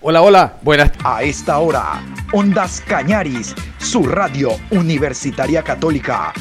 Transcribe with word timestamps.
Hola, 0.00 0.22
hola, 0.22 0.52
buenas. 0.62 0.92
A 1.02 1.24
esta 1.24 1.58
hora, 1.58 2.00
Ondas 2.32 2.80
Cañaris, 2.86 3.52
su 3.78 4.04
radio 4.04 4.50
universitaria 4.70 5.64
católica, 5.64 6.32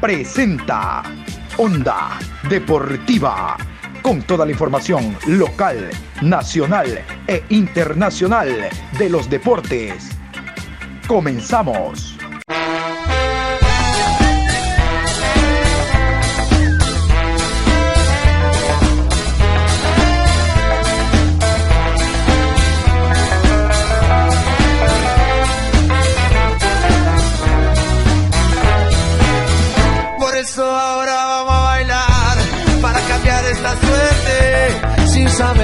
presenta 0.00 1.02
Onda 1.58 2.18
Deportiva, 2.48 3.58
con 4.00 4.22
toda 4.22 4.46
la 4.46 4.52
información 4.52 5.14
local, 5.26 5.90
nacional 6.22 6.98
e 7.26 7.44
internacional 7.50 8.70
de 8.98 9.10
los 9.10 9.28
deportes. 9.28 10.08
Comenzamos. 11.06 12.13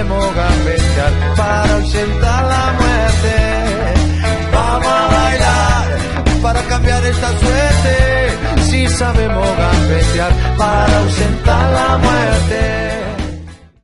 Sabemos 0.01 0.35
gambetear 0.35 1.13
para 1.37 1.75
ausentar 1.75 2.47
la 2.47 2.73
muerte. 2.73 3.35
Vamos 4.51 4.87
a 4.87 5.09
bailar 5.09 5.99
para 6.43 6.63
cambiar 6.63 7.05
esta 7.05 7.39
suerte. 7.39 8.31
Si 8.63 8.89
sabemos 8.89 9.47
gambetear 9.59 10.33
para 10.57 10.99
ausentar 11.01 11.71
la 11.73 11.99
muerte. 11.99 12.91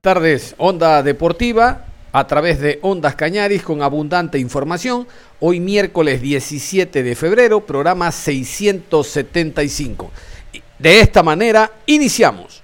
Tardes, 0.01 0.55
Onda 0.57 1.03
Deportiva 1.03 1.85
a 2.13 2.27
través 2.27 2.61
de 2.61 2.79
Ondas 2.81 3.15
Cañaris 3.15 3.63
con 3.63 3.83
abundante 3.83 4.39
información. 4.39 5.07
Hoy 5.41 5.61
miércoles 5.61 6.23
17 6.23 7.03
de 7.03 7.15
febrero, 7.15 7.67
programa 7.67 8.11
675. 8.11 10.11
De 10.79 11.01
esta 11.01 11.23
manera 11.23 11.73
iniciamos. 11.85 12.63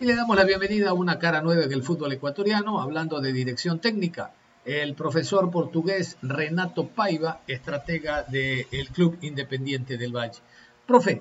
Y 0.00 0.06
le 0.06 0.16
damos 0.16 0.34
la 0.34 0.44
bienvenida 0.44 0.88
a 0.88 0.94
una 0.94 1.18
cara 1.18 1.42
nueva 1.42 1.64
en 1.64 1.72
el 1.72 1.82
fútbol 1.82 2.10
ecuatoriano, 2.10 2.80
hablando 2.80 3.20
de 3.20 3.34
dirección 3.34 3.80
técnica. 3.80 4.32
El 4.64 4.94
profesor 4.94 5.50
portugués 5.50 6.16
Renato 6.22 6.88
Paiva, 6.88 7.42
estratega 7.46 8.22
del 8.22 8.88
Club 8.94 9.18
Independiente 9.20 9.98
del 9.98 10.16
Valle. 10.16 10.40
Profe, 10.86 11.20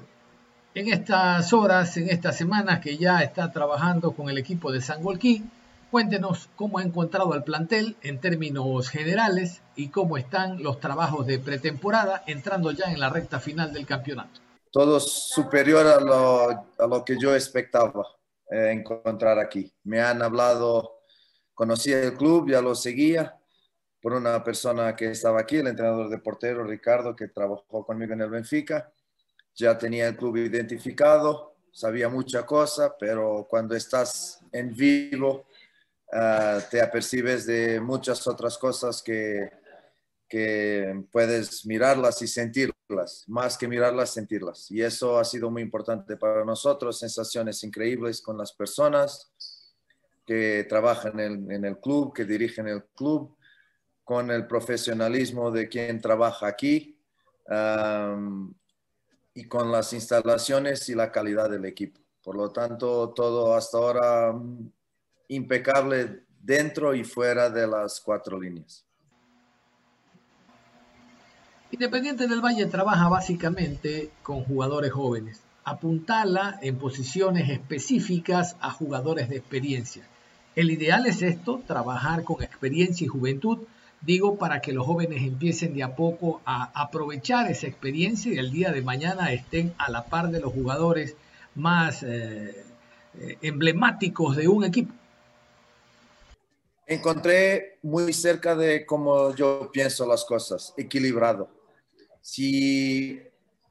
en 0.76 0.94
estas 0.94 1.52
horas, 1.52 1.98
en 1.98 2.10
estas 2.10 2.38
semanas 2.38 2.80
que 2.80 2.96
ya 2.96 3.20
está 3.20 3.52
trabajando 3.52 4.14
con 4.14 4.30
el 4.30 4.38
equipo 4.38 4.72
de 4.72 4.80
San 4.80 5.04
Golquín, 5.04 5.52
cuéntenos 5.92 6.48
cómo 6.56 6.80
ha 6.80 6.84
encontrado 6.84 7.34
al 7.34 7.44
plantel 7.44 7.98
en 8.02 8.22
términos 8.22 8.88
generales 8.88 9.62
y 9.76 9.90
cómo 9.90 10.16
están 10.16 10.64
los 10.64 10.80
trabajos 10.80 11.28
de 11.28 11.38
pretemporada 11.38 12.24
entrando 12.28 12.72
ya 12.72 12.86
en 12.86 13.02
la 13.02 13.10
recta 13.10 13.42
final 13.42 13.74
del 13.74 13.86
campeonato. 13.86 14.40
Todo 14.72 15.02
superior 15.02 15.86
a 15.86 16.00
lo, 16.00 16.66
a 16.80 16.88
lo 16.88 17.04
que 17.04 17.18
yo 17.20 17.36
expectaba 17.36 18.06
eh, 18.50 18.72
encontrar 18.72 19.40
aquí. 19.40 19.72
Me 19.84 20.02
han 20.02 20.22
hablado, 20.22 21.02
conocía 21.54 22.02
el 22.02 22.16
club, 22.16 22.50
ya 22.50 22.62
lo 22.62 22.76
seguía 22.76 23.36
por 24.02 24.14
una 24.14 24.44
persona 24.44 24.96
que 24.96 25.12
estaba 25.12 25.42
aquí, 25.42 25.58
el 25.58 25.68
entrenador 25.68 26.10
de 26.10 26.20
portero 26.20 26.64
Ricardo, 26.64 27.16
que 27.16 27.28
trabajó 27.28 27.86
conmigo 27.86 28.14
en 28.14 28.22
el 28.22 28.30
Benfica. 28.30 28.92
Ya 29.56 29.78
tenía 29.78 30.08
el 30.08 30.16
club 30.16 30.38
identificado, 30.38 31.58
sabía 31.72 32.08
mucha 32.08 32.46
cosa, 32.46 32.96
pero 32.98 33.46
cuando 33.50 33.76
estás 33.76 34.40
en 34.54 34.74
vivo, 34.74 35.48
uh, 36.14 36.62
te 36.72 36.82
apercibes 36.82 37.46
de 37.46 37.82
muchas 37.82 38.26
otras 38.26 38.58
cosas 38.58 39.04
que, 39.04 39.50
que 40.30 41.04
puedes 41.12 41.66
mirarlas 41.66 42.22
y 42.22 42.28
sentirlas, 42.28 43.26
más 43.28 43.58
que 43.58 43.68
mirarlas, 43.68 44.12
sentirlas. 44.12 44.70
Y 44.70 44.82
eso 44.82 45.18
ha 45.18 45.26
sido 45.26 45.50
muy 45.50 45.64
importante 45.64 46.16
para 46.16 46.46
nosotros, 46.46 47.00
sensaciones 47.00 47.64
increíbles 47.64 48.22
con 48.22 48.38
las 48.38 48.54
personas 48.54 49.34
que 50.26 50.66
trabajan 50.70 51.20
en, 51.20 51.66
el 51.66 51.80
club, 51.80 52.14
que 52.14 52.24
dirigen 52.24 52.68
el 52.68 52.84
club, 52.96 53.36
con 54.04 54.30
el 54.30 54.46
profesionalismo 54.46 55.50
de 55.50 55.68
quien 55.68 56.00
trabaja 56.00 56.46
aquí 56.48 57.02
y 59.34 59.48
con 59.48 59.72
las 59.72 59.92
instalaciones 59.94 60.88
y 60.90 60.96
la 60.96 61.12
calidad 61.12 61.50
del 61.50 61.66
equipo. 61.66 62.00
Por 62.22 62.36
lo 62.36 62.52
tanto, 62.52 63.10
todo 63.10 63.56
hasta 63.56 63.78
ahora 63.78 64.34
mm, 64.34 64.72
impecable 65.30 66.26
dentro 66.28 66.94
y 66.94 67.04
fuera 67.04 67.50
de 67.50 67.66
las 67.66 68.00
cuatro 68.02 68.40
líneas. 68.40 68.89
Independiente 71.72 72.28
del 72.28 72.42
Valle 72.42 72.66
trabaja 72.66 73.10
básicamente 73.10 74.10
con 74.24 74.44
jugadores 74.44 74.92
jóvenes. 74.92 75.40
Apuntala 75.64 76.58
en 76.64 76.78
posiciones 76.78 77.48
específicas 77.48 78.56
a 78.60 78.72
jugadores 78.72 79.30
de 79.30 79.38
experiencia. 79.38 80.04
El 80.56 80.72
ideal 80.72 81.06
es 81.06 81.22
esto, 81.22 81.62
trabajar 81.68 82.24
con 82.24 82.42
experiencia 82.42 83.06
y 83.06 83.08
juventud, 83.08 83.60
digo, 84.02 84.38
para 84.38 84.62
que 84.62 84.74
los 84.74 84.88
jóvenes 84.88 85.22
empiecen 85.22 85.76
de 85.76 85.84
a 85.84 85.96
poco 85.96 86.42
a 86.44 86.72
aprovechar 86.74 87.52
esa 87.52 87.68
experiencia 87.68 88.34
y 88.34 88.40
el 88.40 88.52
día 88.52 88.72
de 88.72 88.82
mañana 88.82 89.32
estén 89.32 89.76
a 89.78 89.92
la 89.92 90.06
par 90.06 90.32
de 90.32 90.40
los 90.40 90.52
jugadores 90.52 91.16
más 91.54 92.02
eh, 92.02 92.66
eh, 93.20 93.38
emblemáticos 93.44 94.36
de 94.36 94.48
un 94.48 94.64
equipo. 94.64 94.92
Encontré 96.88 97.78
muy 97.84 98.12
cerca 98.12 98.56
de 98.56 98.88
cómo 98.88 99.36
yo 99.36 99.70
pienso 99.72 100.08
las 100.08 100.26
cosas, 100.26 100.74
equilibrado 100.76 101.59
si 102.22 103.22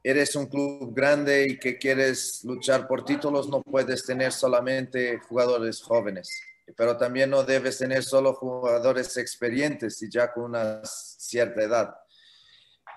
eres 0.03 0.35
un 0.35 0.47
club 0.47 0.93
grande 0.93 1.47
y 1.49 1.59
que 1.59 1.77
quieres 1.77 2.43
luchar 2.43 2.87
por 2.87 3.03
títulos, 3.03 3.49
no 3.49 3.61
puedes 3.61 4.05
tener 4.05 4.31
solamente 4.31 5.19
jugadores 5.19 5.81
jóvenes, 5.81 6.41
pero 6.75 6.97
también 6.97 7.29
no 7.29 7.43
debes 7.43 7.77
tener 7.77 8.03
solo 8.03 8.33
jugadores 8.33 9.17
experientes 9.17 10.01
y 10.01 10.09
ya 10.09 10.31
con 10.31 10.45
una 10.45 10.81
cierta 10.83 11.61
edad. 11.61 11.95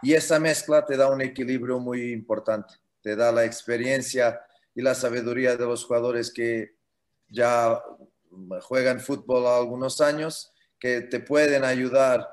Y 0.02 0.14
esa 0.14 0.38
mezcla 0.38 0.84
te 0.84 0.96
da 0.96 1.10
un 1.10 1.22
equilibrio 1.22 1.78
muy 1.78 2.12
importante, 2.12 2.74
te 3.02 3.14
da 3.16 3.30
la 3.32 3.44
experiencia 3.44 4.40
y 4.74 4.82
la 4.82 4.94
sabiduría 4.94 5.56
de 5.56 5.66
los 5.66 5.84
jugadores 5.84 6.32
que 6.32 6.76
ya 7.28 7.80
juegan 8.62 9.00
fútbol 9.00 9.46
algunos 9.46 10.00
años, 10.00 10.52
que 10.78 11.02
te 11.02 11.20
pueden 11.20 11.64
ayudar 11.64 12.28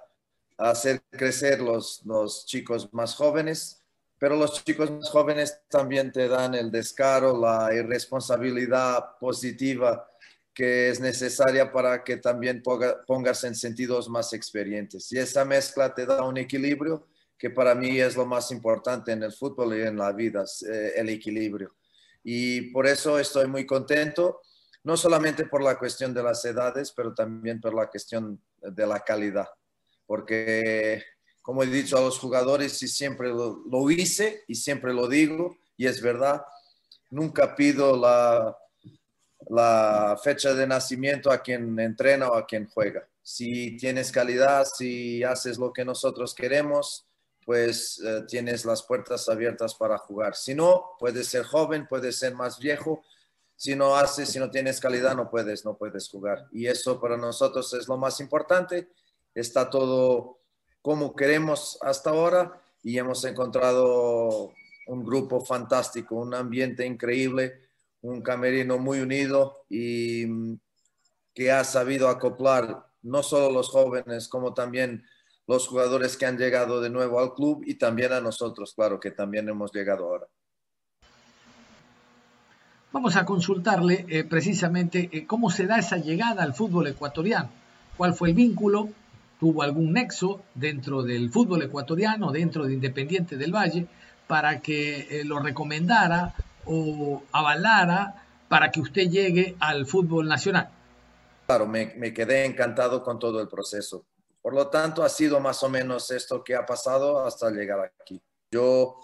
hacer 0.59 1.01
crecer 1.09 1.61
los, 1.61 2.01
los 2.05 2.45
chicos 2.45 2.93
más 2.93 3.15
jóvenes, 3.15 3.81
pero 4.19 4.35
los 4.35 4.63
chicos 4.63 4.91
más 4.91 5.09
jóvenes 5.09 5.61
también 5.69 6.11
te 6.11 6.27
dan 6.27 6.53
el 6.53 6.69
descaro, 6.69 7.39
la 7.39 7.73
irresponsabilidad 7.73 9.17
positiva 9.19 10.05
que 10.53 10.89
es 10.89 10.99
necesaria 10.99 11.71
para 11.71 12.03
que 12.03 12.17
también 12.17 12.61
pongas 13.07 13.45
en 13.45 13.55
sentidos 13.55 14.09
más 14.09 14.33
experientes. 14.33 15.09
Y 15.13 15.17
esa 15.17 15.45
mezcla 15.45 15.93
te 15.93 16.05
da 16.05 16.21
un 16.23 16.37
equilibrio 16.37 17.07
que 17.37 17.49
para 17.49 17.73
mí 17.73 17.97
es 17.97 18.17
lo 18.17 18.25
más 18.25 18.51
importante 18.51 19.13
en 19.13 19.23
el 19.23 19.31
fútbol 19.31 19.77
y 19.77 19.83
en 19.83 19.95
la 19.95 20.11
vida, 20.11 20.43
eh, 20.69 20.93
el 20.97 21.07
equilibrio. 21.07 21.75
Y 22.21 22.73
por 22.73 22.85
eso 22.87 23.17
estoy 23.17 23.47
muy 23.47 23.65
contento, 23.65 24.41
no 24.83 24.97
solamente 24.97 25.45
por 25.45 25.63
la 25.63 25.79
cuestión 25.79 26.13
de 26.13 26.23
las 26.23 26.43
edades, 26.43 26.91
pero 26.91 27.13
también 27.13 27.61
por 27.61 27.73
la 27.73 27.87
cuestión 27.87 28.41
de 28.61 28.85
la 28.85 28.99
calidad 28.99 29.47
porque 30.09 31.03
como 31.43 31.61
he 31.61 31.67
dicho 31.67 31.95
a 31.95 32.01
los 32.01 32.17
jugadores 32.17 32.81
y 32.81 32.87
siempre 32.87 33.29
lo, 33.29 33.91
hice 33.91 34.43
y 34.47 34.55
siempre 34.55 34.91
lo 34.91 35.07
digo, 35.07 35.55
y 35.77 35.85
es 35.85 36.01
verdad, 36.01 36.41
nunca 37.11 37.55
pido 37.55 37.95
la, 37.95 38.57
la 39.49 40.19
fecha 40.23 40.55
de 40.55 40.65
nacimiento 40.65 41.31
a 41.31 41.43
quien 41.43 41.79
entrena 41.79 42.27
o 42.27 42.35
a 42.35 42.47
quien 42.47 42.67
juega. 42.67 43.07
Si 43.21 43.77
tienes 43.77 44.11
calidad, 44.11 44.65
si 44.65 45.23
haces 45.23 45.59
lo 45.59 45.71
que 45.71 45.85
nosotros 45.85 46.33
queremos, 46.33 47.05
pues 47.45 48.01
eh, 48.03 48.23
tienes 48.27 48.65
las 48.65 48.81
puertas 48.81 49.29
abiertas 49.29 49.75
para 49.75 49.99
jugar. 49.99 50.35
Si 50.35 50.55
no, 50.55 50.95
puedes 50.97 51.27
ser 51.27 51.43
joven, 51.43 51.85
puedes 51.87 52.17
ser 52.17 52.33
más 52.33 52.57
viejo. 52.57 53.03
Si 53.55 53.75
no 53.75 53.95
haces, 53.95 54.29
si 54.29 54.39
no 54.39 54.49
tienes 54.49 54.79
calidad, 54.79 55.15
no 55.15 55.29
puedes, 55.29 55.65
no 55.65 55.77
puedes 55.77 56.09
jugar. 56.09 56.47
Y 56.51 56.65
eso 56.65 56.99
para 56.99 57.15
nosotros 57.15 57.71
es 57.75 57.87
lo 57.87 57.97
más 57.97 58.19
importante 58.19 58.89
está 59.39 59.69
todo 59.69 60.39
como 60.81 61.15
queremos 61.15 61.77
hasta 61.81 62.11
ahora 62.11 62.61
y 62.83 62.97
hemos 62.97 63.23
encontrado 63.25 64.51
un 64.87 65.03
grupo 65.03 65.43
fantástico, 65.45 66.15
un 66.15 66.33
ambiente 66.33 66.85
increíble, 66.85 67.61
un 68.01 68.21
camerino 68.21 68.77
muy 68.77 68.99
unido 68.99 69.65
y 69.69 70.25
mm, 70.25 70.59
que 71.33 71.51
ha 71.51 71.63
sabido 71.63 72.07
acoplar 72.09 72.87
no 73.01 73.23
solo 73.23 73.51
los 73.51 73.69
jóvenes 73.69 74.27
como 74.27 74.53
también 74.53 75.05
los 75.47 75.67
jugadores 75.67 76.15
que 76.15 76.25
han 76.25 76.37
llegado 76.37 76.79
de 76.79 76.89
nuevo 76.89 77.19
al 77.19 77.33
club 77.33 77.63
y 77.65 77.75
también 77.75 78.13
a 78.13 78.21
nosotros, 78.21 78.73
claro, 78.73 78.99
que 78.99 79.11
también 79.11 79.49
hemos 79.49 79.73
llegado 79.73 80.05
ahora. 80.05 80.27
Vamos 82.91 83.15
a 83.15 83.25
consultarle 83.25 84.05
eh, 84.09 84.23
precisamente 84.23 85.09
eh, 85.11 85.27
cómo 85.27 85.49
se 85.49 85.67
da 85.67 85.77
esa 85.77 85.97
llegada 85.97 86.43
al 86.43 86.53
fútbol 86.53 86.87
ecuatoriano 86.87 87.49
¿Cuál 87.99 88.13
fue 88.13 88.29
el 88.29 88.35
vínculo? 88.35 88.87
¿Tuvo 89.39 89.63
algún 89.63 89.93
nexo 89.93 90.43
dentro 90.53 91.01
del 91.01 91.31
fútbol 91.31 91.63
ecuatoriano, 91.63 92.31
dentro 92.31 92.65
de 92.65 92.73
Independiente 92.73 93.37
del 93.37 93.53
Valle, 93.53 93.87
para 94.27 94.59
que 94.59 95.07
eh, 95.09 95.23
lo 95.23 95.39
recomendara 95.39 96.35
o 96.65 97.23
avalara 97.31 98.23
para 98.47 98.69
que 98.69 98.81
usted 98.81 99.09
llegue 99.09 99.55
al 99.59 99.85
fútbol 99.85 100.27
nacional? 100.27 100.69
Claro, 101.45 101.65
me, 101.65 101.93
me, 101.95 102.13
quedé 102.13 102.45
encantado 102.45 103.03
con 103.03 103.17
todo 103.17 103.41
el 103.41 103.47
proceso. 103.47 104.05
Por 104.41 104.53
lo 104.53 104.67
tanto, 104.67 105.03
ha 105.03 105.09
sido 105.09 105.39
más 105.39 105.63
o 105.63 105.69
menos 105.69 106.11
esto 106.11 106.43
que 106.43 106.55
ha 106.55 106.65
pasado 106.65 107.25
hasta 107.25 107.49
llegar 107.49 107.79
aquí. 108.01 108.21
Yo, 108.51 108.97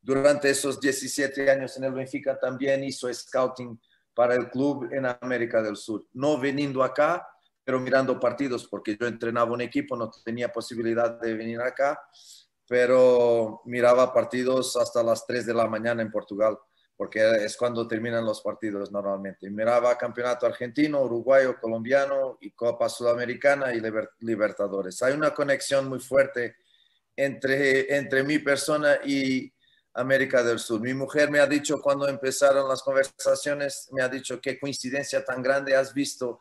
durante 0.00 0.50
esos 0.50 0.80
17 0.80 1.50
años 1.50 1.76
en 1.76 1.84
el 1.84 1.92
Benfica, 1.92 2.38
también 2.38 2.82
hizo 2.82 3.12
scouting 3.12 3.78
para 4.14 4.34
el 4.34 4.50
club 4.50 4.88
en 4.92 5.06
América 5.06 5.62
del 5.62 5.76
Sur. 5.76 6.06
No 6.12 6.38
veniendo 6.38 6.82
acá, 6.82 7.26
pero 7.64 7.80
mirando 7.80 8.18
partidos, 8.18 8.66
porque 8.66 8.96
yo 9.00 9.06
entrenaba 9.06 9.52
un 9.52 9.60
equipo, 9.60 9.96
no 9.96 10.10
tenía 10.24 10.52
posibilidad 10.52 11.20
de 11.20 11.34
venir 11.34 11.60
acá, 11.60 12.00
pero 12.68 13.62
miraba 13.64 14.12
partidos 14.12 14.76
hasta 14.76 15.02
las 15.02 15.26
3 15.26 15.46
de 15.46 15.54
la 15.54 15.66
mañana 15.66 16.02
en 16.02 16.10
Portugal 16.10 16.58
porque 17.02 17.44
es 17.44 17.56
cuando 17.56 17.88
terminan 17.88 18.24
los 18.24 18.42
partidos 18.42 18.92
normalmente. 18.92 19.50
Miraba 19.50 19.98
campeonato 19.98 20.46
argentino, 20.46 21.02
uruguayo, 21.02 21.58
colombiano 21.60 22.38
y 22.40 22.52
Copa 22.52 22.88
Sudamericana 22.88 23.74
y 23.74 23.82
Libertadores. 24.20 25.02
Hay 25.02 25.14
una 25.14 25.34
conexión 25.34 25.88
muy 25.88 25.98
fuerte 25.98 26.54
entre, 27.16 27.96
entre 27.96 28.22
mi 28.22 28.38
persona 28.38 29.00
y 29.04 29.52
América 29.94 30.44
del 30.44 30.60
Sur. 30.60 30.80
Mi 30.80 30.94
mujer 30.94 31.28
me 31.28 31.40
ha 31.40 31.46
dicho 31.48 31.80
cuando 31.80 32.08
empezaron 32.08 32.68
las 32.68 32.84
conversaciones, 32.84 33.88
me 33.90 34.00
ha 34.02 34.08
dicho 34.08 34.40
qué 34.40 34.60
coincidencia 34.60 35.24
tan 35.24 35.42
grande 35.42 35.74
has 35.74 35.92
visto 35.92 36.38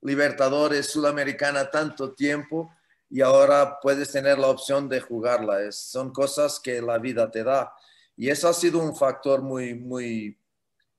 Libertadores 0.00 0.90
Sudamericana 0.90 1.70
tanto 1.70 2.12
tiempo 2.12 2.72
y 3.10 3.20
ahora 3.20 3.78
puedes 3.80 4.12
tener 4.12 4.38
la 4.38 4.48
opción 4.48 4.88
de 4.88 5.00
jugarla. 5.00 5.72
Son 5.72 6.12
cosas 6.12 6.60
que 6.60 6.80
la 6.82 6.98
vida 6.98 7.30
te 7.30 7.42
da 7.42 7.72
y 8.16 8.30
eso 8.30 8.48
ha 8.48 8.52
sido 8.52 8.80
un 8.80 8.96
factor 8.96 9.42
muy, 9.42 9.74
muy, 9.74 10.36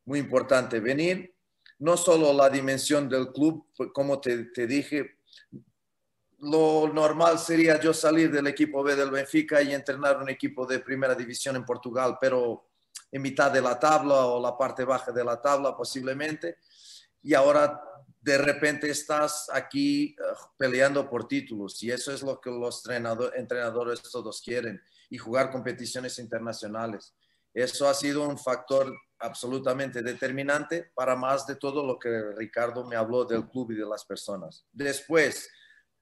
muy 0.06 0.20
importante. 0.20 0.80
Venir, 0.80 1.36
no 1.80 1.98
solo 1.98 2.32
la 2.34 2.50
dimensión 2.50 3.10
del 3.10 3.32
club, 3.34 3.68
pues, 3.76 3.90
como 3.94 4.20
te, 4.22 4.46
te 4.46 4.66
dije, 4.66 5.18
lo 6.40 6.90
normal 6.94 7.38
sería 7.38 7.80
yo 7.80 7.94
salir 7.94 8.32
del 8.32 8.48
equipo 8.48 8.82
B 8.84 8.96
del 8.96 9.12
Benfica 9.12 9.62
y 9.62 9.74
entrenar 9.74 10.18
un 10.18 10.30
equipo 10.30 10.66
de 10.66 10.80
primera 10.80 11.14
división 11.14 11.58
en 11.58 11.66
Portugal, 11.66 12.18
pero 12.22 12.70
en 13.12 13.22
mitad 13.22 13.52
de 13.52 13.62
la 13.62 13.78
tabla 13.78 14.26
o 14.26 14.42
la 14.42 14.58
parte 14.58 14.86
baja 14.86 15.12
de 15.12 15.24
la 15.24 15.42
tabla 15.42 15.76
posiblemente. 15.76 16.58
Y 17.22 17.34
ahora 17.34 17.82
de 18.22 18.38
repente 18.38 18.90
estás 18.90 19.50
aquí 19.54 20.16
eh, 20.18 20.24
peleando 20.58 21.10
por 21.10 21.28
títulos 21.28 21.82
y 21.84 21.92
eso 21.92 22.12
es 22.12 22.22
lo 22.22 22.40
que 22.40 22.50
los 22.50 22.84
entrenadores 23.36 24.02
todos 24.02 24.42
quieren 24.42 24.82
y 25.10 25.18
jugar 25.18 25.52
competiciones 25.52 26.20
internacionales. 26.20 27.14
Eso 27.54 27.88
ha 27.88 27.94
sido 27.94 28.28
un 28.28 28.38
factor 28.38 28.94
absolutamente 29.20 30.02
determinante 30.02 30.92
para 30.94 31.16
más 31.16 31.46
de 31.48 31.56
todo 31.56 31.86
lo 31.86 31.98
que 31.98 32.32
Ricardo 32.38 32.86
me 32.86 32.96
habló 32.96 33.26
del 33.26 33.48
club 33.50 33.72
y 33.72 33.76
de 33.76 33.86
las 33.86 34.06
personas. 34.06 34.66
Después, 34.72 35.50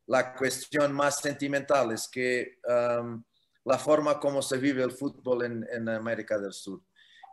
la 0.07 0.35
cuestión 0.35 0.93
más 0.93 1.19
sentimental 1.19 1.91
es 1.91 2.07
que 2.07 2.59
um, 2.67 3.23
la 3.65 3.77
forma 3.77 4.19
como 4.19 4.41
se 4.41 4.57
vive 4.57 4.83
el 4.83 4.91
fútbol 4.91 5.45
en, 5.45 5.67
en 5.71 5.89
América 5.89 6.37
del 6.37 6.53
Sur. 6.53 6.81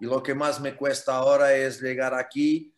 Y 0.01 0.07
lo 0.07 0.23
que 0.23 0.35
más 0.35 0.61
me 0.61 0.77
cuesta 0.77 1.15
ahora 1.15 1.55
es 1.55 1.81
llegar 1.81 2.15
aquí 2.15 2.74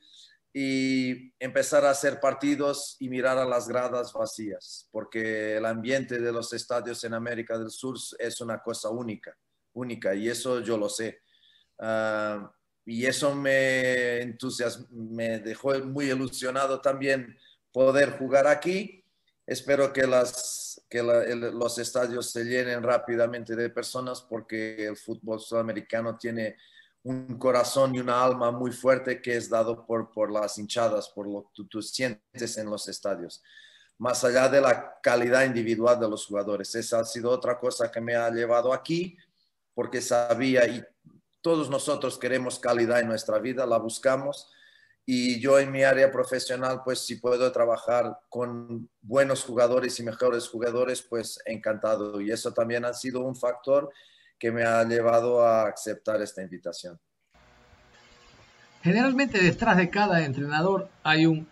y 0.58 1.34
empezar 1.38 1.84
a 1.84 1.90
hacer 1.90 2.18
partidos 2.18 2.96
y 2.98 3.10
mirar 3.10 3.36
a 3.36 3.44
las 3.44 3.68
gradas 3.68 4.14
vacías, 4.14 4.88
porque 4.90 5.58
el 5.58 5.66
ambiente 5.66 6.18
de 6.18 6.32
los 6.32 6.50
estadios 6.54 7.04
en 7.04 7.12
América 7.12 7.58
del 7.58 7.68
Sur 7.68 7.98
es 8.18 8.40
una 8.40 8.62
cosa 8.62 8.88
única, 8.88 9.36
única, 9.74 10.14
y 10.14 10.30
eso 10.30 10.60
yo 10.60 10.78
lo 10.78 10.88
sé. 10.88 11.20
Uh, 11.78 12.48
y 12.86 13.04
eso 13.04 13.34
me 13.34 14.22
entusiasmó, 14.22 14.86
me 14.90 15.40
dejó 15.40 15.78
muy 15.80 16.06
ilusionado 16.06 16.80
también 16.80 17.36
poder 17.70 18.12
jugar 18.12 18.46
aquí. 18.46 19.04
Espero 19.46 19.92
que, 19.92 20.06
las, 20.06 20.80
que 20.88 21.02
la, 21.02 21.22
el, 21.24 21.40
los 21.50 21.78
estadios 21.78 22.30
se 22.30 22.44
llenen 22.44 22.82
rápidamente 22.82 23.54
de 23.54 23.68
personas 23.68 24.22
porque 24.22 24.86
el 24.86 24.96
fútbol 24.96 25.38
sudamericano 25.38 26.16
tiene 26.16 26.56
un 27.06 27.38
corazón 27.38 27.94
y 27.94 28.00
una 28.00 28.24
alma 28.24 28.50
muy 28.50 28.72
fuerte 28.72 29.22
que 29.22 29.36
es 29.36 29.48
dado 29.48 29.86
por, 29.86 30.10
por 30.10 30.28
las 30.28 30.58
hinchadas, 30.58 31.08
por 31.08 31.28
lo 31.28 31.48
que 31.54 31.62
tú, 31.70 31.80
sientes 31.80 32.58
en 32.58 32.68
los 32.68 32.88
estadios, 32.88 33.44
más 33.96 34.24
allá 34.24 34.48
de 34.48 34.60
la 34.60 34.98
calidad 35.00 35.44
individual 35.44 36.00
de 36.00 36.08
los 36.08 36.26
jugadores. 36.26 36.74
Esa 36.74 36.98
ha 36.98 37.04
sido 37.04 37.30
otra 37.30 37.60
cosa 37.60 37.92
que 37.92 38.00
me 38.00 38.16
ha 38.16 38.28
llevado 38.30 38.72
aquí, 38.72 39.16
porque 39.72 40.00
sabía 40.00 40.66
y 40.66 40.84
todos 41.40 41.70
nosotros 41.70 42.18
queremos 42.18 42.58
calidad 42.58 42.98
en 42.98 43.06
nuestra 43.06 43.38
vida, 43.38 43.64
la 43.66 43.78
buscamos. 43.78 44.50
Y 45.04 45.38
yo 45.38 45.60
en 45.60 45.70
mi 45.70 45.84
área 45.84 46.10
profesional, 46.10 46.82
pues 46.84 47.06
si 47.06 47.20
puedo 47.20 47.52
trabajar 47.52 48.18
con 48.28 48.90
buenos 49.00 49.44
jugadores 49.44 50.00
y 50.00 50.02
mejores 50.02 50.48
jugadores, 50.48 51.02
pues 51.02 51.38
encantado. 51.44 52.20
Y 52.20 52.32
eso 52.32 52.52
también 52.52 52.84
ha 52.84 52.92
sido 52.92 53.20
un 53.20 53.36
factor 53.36 53.92
que 54.38 54.52
me 54.52 54.64
ha 54.64 54.84
llevado 54.84 55.44
a 55.44 55.68
aceptar 55.68 56.20
esta 56.22 56.42
invitación. 56.42 56.98
Generalmente 58.82 59.42
detrás 59.42 59.76
de 59.76 59.90
cada 59.90 60.24
entrenador 60.24 60.88
hay 61.02 61.26
un 61.26 61.48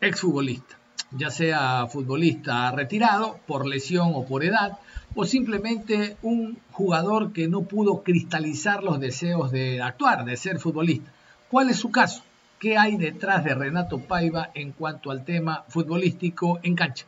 exfutbolista, 0.00 0.78
ya 1.10 1.30
sea 1.30 1.86
futbolista 1.86 2.70
retirado 2.70 3.40
por 3.46 3.66
lesión 3.66 4.12
o 4.14 4.24
por 4.24 4.44
edad, 4.44 4.78
o 5.14 5.24
simplemente 5.24 6.16
un 6.22 6.58
jugador 6.70 7.32
que 7.32 7.48
no 7.48 7.62
pudo 7.62 8.02
cristalizar 8.02 8.84
los 8.84 9.00
deseos 9.00 9.50
de 9.50 9.82
actuar, 9.82 10.24
de 10.24 10.36
ser 10.36 10.60
futbolista. 10.60 11.10
¿Cuál 11.50 11.70
es 11.70 11.78
su 11.78 11.90
caso? 11.90 12.22
¿Qué 12.60 12.78
hay 12.78 12.96
detrás 12.96 13.44
de 13.44 13.54
Renato 13.54 13.98
Paiva 13.98 14.50
en 14.54 14.72
cuanto 14.72 15.10
al 15.10 15.24
tema 15.24 15.64
futbolístico 15.68 16.60
en 16.62 16.74
cancha? 16.74 17.06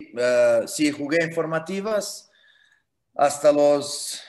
Uh, 0.00 0.66
sí, 0.66 0.90
jugué 0.90 1.22
en 1.22 1.32
formativas, 1.32 2.31
hasta 3.14 3.52
los 3.52 4.22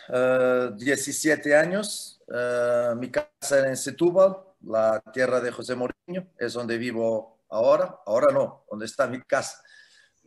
17 0.78 1.50
eh, 1.50 1.56
años. 1.56 2.22
Uh, 2.28 2.96
mi 2.96 3.12
casa 3.12 3.60
era 3.60 3.68
en 3.70 3.78
Setúbal, 3.78 4.38
la 4.62 5.02
tierra 5.12 5.42
de 5.42 5.52
José 5.52 5.76
Mourinho, 5.76 6.32
es 6.38 6.54
donde 6.54 6.78
vivo 6.78 7.46
ahora. 7.50 8.00
Ahora 8.06 8.34
no, 8.34 8.66
donde 8.70 8.86
está 8.86 9.08
mi 9.08 9.22
casa. 9.22 9.62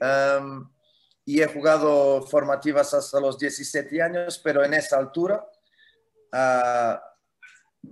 Um, 0.01 0.71
y 1.25 1.43
he 1.43 1.47
jugado 1.47 2.23
formativas 2.23 2.95
hasta 2.95 3.19
los 3.19 3.39
17 3.39 4.01
años, 4.03 4.41
pero 4.45 4.65
en 4.65 4.75
esa 4.75 4.99
altura 4.99 5.45
uh, 6.33 6.97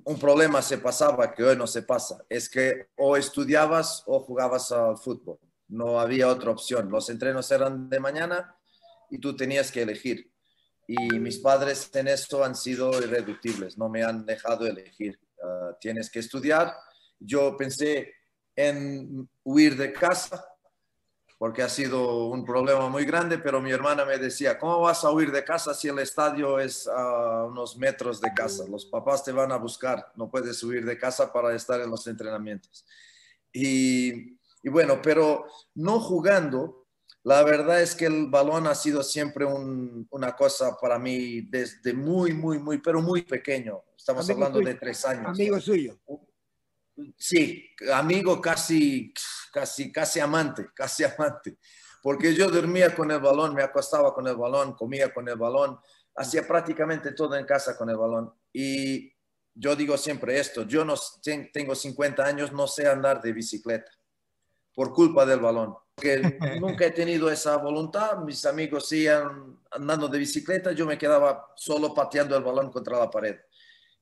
un 0.04 0.18
problema 0.18 0.60
se 0.60 0.78
pasaba 0.78 1.32
que 1.32 1.44
hoy 1.44 1.56
no 1.56 1.66
se 1.66 1.82
pasa. 1.82 2.24
Es 2.28 2.48
que 2.48 2.88
o 2.96 3.16
estudiabas 3.16 4.02
o 4.06 4.20
jugabas 4.20 4.70
al 4.72 4.98
fútbol. 4.98 5.38
No 5.68 5.98
había 5.98 6.28
otra 6.28 6.50
opción. 6.50 6.90
Los 6.90 7.08
entrenos 7.08 7.50
eran 7.50 7.88
de 7.88 8.00
mañana 8.00 8.54
y 9.10 9.18
tú 9.18 9.34
tenías 9.34 9.72
que 9.72 9.82
elegir 9.82 10.33
y 10.86 11.18
mis 11.18 11.38
padres 11.38 11.90
en 11.94 12.08
esto 12.08 12.44
han 12.44 12.54
sido 12.54 12.90
irreductibles, 13.00 13.78
no 13.78 13.88
me 13.88 14.02
han 14.02 14.26
dejado 14.26 14.66
elegir. 14.66 15.18
Uh, 15.42 15.74
tienes 15.80 16.10
que 16.10 16.20
estudiar. 16.20 16.74
Yo 17.18 17.56
pensé 17.56 18.12
en 18.56 19.28
huir 19.42 19.76
de 19.76 19.92
casa 19.92 20.44
porque 21.38 21.62
ha 21.62 21.68
sido 21.68 22.28
un 22.28 22.44
problema 22.44 22.88
muy 22.88 23.04
grande, 23.04 23.38
pero 23.38 23.60
mi 23.60 23.70
hermana 23.70 24.04
me 24.04 24.16
decía, 24.16 24.58
¿cómo 24.58 24.80
vas 24.80 25.04
a 25.04 25.10
huir 25.10 25.30
de 25.30 25.44
casa 25.44 25.74
si 25.74 25.88
el 25.88 25.98
estadio 25.98 26.58
es 26.58 26.86
a 26.86 27.44
unos 27.44 27.76
metros 27.76 28.20
de 28.20 28.32
casa? 28.32 28.64
Los 28.68 28.86
papás 28.86 29.24
te 29.24 29.32
van 29.32 29.52
a 29.52 29.56
buscar, 29.56 30.12
no 30.14 30.30
puedes 30.30 30.62
huir 30.62 30.86
de 30.86 30.96
casa 30.96 31.32
para 31.32 31.54
estar 31.54 31.80
en 31.80 31.90
los 31.90 32.06
entrenamientos. 32.06 32.86
Y 33.52 34.38
bueno, 34.70 35.00
pero 35.02 35.46
no 35.74 36.00
jugando, 36.00 36.83
la 37.24 37.42
verdad 37.42 37.80
es 37.80 37.94
que 37.94 38.04
el 38.04 38.26
balón 38.26 38.66
ha 38.66 38.74
sido 38.74 39.02
siempre 39.02 39.46
un, 39.46 40.06
una 40.10 40.36
cosa 40.36 40.76
para 40.78 40.98
mí 40.98 41.40
desde 41.40 41.94
muy, 41.94 42.34
muy, 42.34 42.58
muy, 42.58 42.78
pero 42.78 43.00
muy 43.00 43.22
pequeño. 43.22 43.82
Estamos 43.96 44.28
amigo 44.28 44.44
hablando 44.44 44.58
suyo. 44.58 44.68
de 44.68 44.74
tres 44.74 45.04
años. 45.06 45.26
Amigo 45.28 45.58
suyo. 45.58 45.98
Sí, 47.16 47.66
amigo 47.92 48.42
casi, 48.42 49.12
casi, 49.50 49.90
casi 49.90 50.20
amante, 50.20 50.68
casi 50.74 51.04
amante. 51.04 51.56
Porque 52.02 52.34
yo 52.34 52.50
dormía 52.50 52.94
con 52.94 53.10
el 53.10 53.20
balón, 53.20 53.54
me 53.54 53.62
acostaba 53.62 54.12
con 54.12 54.26
el 54.28 54.36
balón, 54.36 54.74
comía 54.74 55.12
con 55.12 55.26
el 55.26 55.36
balón, 55.36 55.78
hacía 56.16 56.46
prácticamente 56.46 57.12
todo 57.12 57.36
en 57.36 57.46
casa 57.46 57.74
con 57.74 57.88
el 57.88 57.96
balón. 57.96 58.34
Y 58.52 59.10
yo 59.54 59.74
digo 59.74 59.96
siempre 59.96 60.38
esto, 60.38 60.64
yo 60.64 60.84
no 60.84 60.94
tengo 61.54 61.74
50 61.74 62.22
años, 62.22 62.52
no 62.52 62.66
sé 62.66 62.86
andar 62.86 63.22
de 63.22 63.32
bicicleta 63.32 63.90
por 64.74 64.92
culpa 64.92 65.24
del 65.24 65.40
balón 65.40 65.74
que 65.96 66.18
nunca 66.60 66.86
he 66.86 66.90
tenido 66.90 67.30
esa 67.30 67.56
voluntad. 67.56 68.18
Mis 68.18 68.44
amigos 68.44 68.88
siguen 68.88 69.58
andando 69.70 70.08
de 70.08 70.18
bicicleta, 70.18 70.72
yo 70.72 70.86
me 70.86 70.98
quedaba 70.98 71.52
solo 71.56 71.94
pateando 71.94 72.36
el 72.36 72.42
balón 72.42 72.70
contra 72.70 72.98
la 72.98 73.10
pared. 73.10 73.36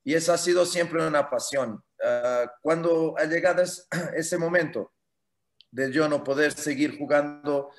Y 0.05 0.15
esa 0.15 0.35
ha 0.35 0.39
sido 0.39 0.67
siempre 0.67 1.07
una 1.07 1.29
pasión. 1.29 1.83
Uh, 2.03 2.49
cuando 2.61 3.15
ha 3.17 3.25
llegado 3.25 3.63
ese 4.17 4.39
momento 4.39 4.93
de 5.71 5.93
yo 5.93 6.09
no 6.09 6.23
poder 6.23 6.53
seguir 6.53 6.99
jugando 6.99 7.71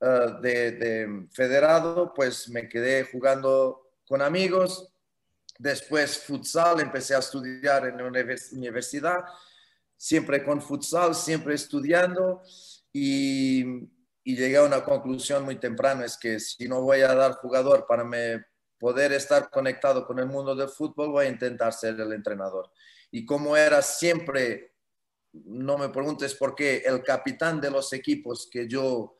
eh, 0.00 0.38
de, 0.42 1.26
federado, 1.32 2.12
pues 2.12 2.48
me 2.48 2.68
quedé 2.68 3.04
jugando 3.04 3.92
con 4.06 4.20
amigos. 4.20 4.92
Después 5.58 6.18
futsal, 6.18 6.80
empecé 6.80 7.14
a 7.14 7.20
estudiar 7.20 7.86
en 7.86 7.96
la 7.96 8.04
universidad, 8.52 9.24
siempre 9.96 10.44
con 10.44 10.60
futsal, 10.60 11.14
siempre 11.14 11.54
estudiando 11.54 12.42
y, 12.98 13.90
y 14.24 14.36
llegué 14.36 14.56
a 14.56 14.62
una 14.64 14.82
conclusión 14.82 15.44
muy 15.44 15.56
temprana, 15.56 16.06
es 16.06 16.16
que 16.16 16.40
si 16.40 16.66
no 16.66 16.80
voy 16.80 17.02
a 17.02 17.14
dar 17.14 17.32
jugador 17.32 17.86
para 17.86 18.04
me 18.04 18.46
poder 18.78 19.12
estar 19.12 19.50
conectado 19.50 20.06
con 20.06 20.18
el 20.18 20.26
mundo 20.26 20.54
del 20.54 20.70
fútbol, 20.70 21.10
voy 21.10 21.26
a 21.26 21.28
intentar 21.28 21.74
ser 21.74 22.00
el 22.00 22.12
entrenador. 22.14 22.70
Y 23.10 23.26
como 23.26 23.54
era 23.54 23.82
siempre, 23.82 24.74
no 25.32 25.76
me 25.76 25.90
preguntes 25.90 26.34
por 26.34 26.54
qué, 26.54 26.82
el 26.86 27.02
capitán 27.02 27.60
de 27.60 27.70
los 27.70 27.92
equipos 27.92 28.48
que 28.50 28.66
yo 28.66 29.18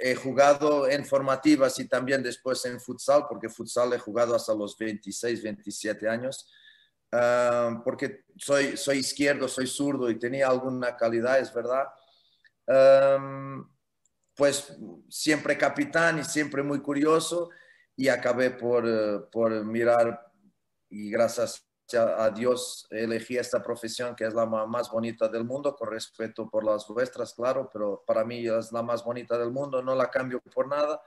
he 0.00 0.16
jugado 0.16 0.88
en 0.88 1.04
formativas 1.04 1.78
y 1.78 1.86
también 1.86 2.24
después 2.24 2.64
en 2.64 2.80
futsal, 2.80 3.26
porque 3.28 3.48
futsal 3.48 3.92
he 3.92 3.98
jugado 4.00 4.34
hasta 4.34 4.52
los 4.52 4.76
26, 4.76 5.44
27 5.44 6.08
años, 6.08 6.50
ah, 7.12 7.80
porque 7.84 8.24
soy, 8.36 8.76
soy 8.76 8.98
izquierdo, 8.98 9.46
soy 9.46 9.68
zurdo 9.68 10.10
y 10.10 10.18
tenía 10.18 10.48
alguna 10.48 10.96
calidad, 10.96 11.38
es 11.38 11.54
verdad. 11.54 11.84
Ah, 12.68 13.62
pues 14.36 14.76
siempre 15.08 15.56
capitán 15.56 16.18
y 16.18 16.24
siempre 16.24 16.62
muy 16.62 16.80
curioso 16.80 17.48
y 17.96 18.08
acabé 18.08 18.50
por, 18.50 18.84
eh, 18.86 19.20
por 19.32 19.64
mirar 19.64 20.22
y 20.90 21.10
gracias 21.10 21.66
a 21.94 22.30
Dios 22.30 22.86
elegí 22.90 23.38
esta 23.38 23.62
profesión 23.62 24.14
que 24.14 24.26
es 24.26 24.34
la 24.34 24.44
más 24.44 24.90
bonita 24.90 25.28
del 25.28 25.44
mundo, 25.44 25.74
con 25.74 25.90
respeto 25.90 26.48
por 26.50 26.64
las 26.64 26.86
vuestras, 26.88 27.32
claro, 27.32 27.70
pero 27.72 28.02
para 28.06 28.24
mí 28.24 28.46
es 28.46 28.72
la 28.72 28.82
más 28.82 29.04
bonita 29.04 29.38
del 29.38 29.52
mundo, 29.52 29.82
no 29.82 29.94
la 29.94 30.10
cambio 30.10 30.40
por 30.52 30.68
nada. 30.68 31.00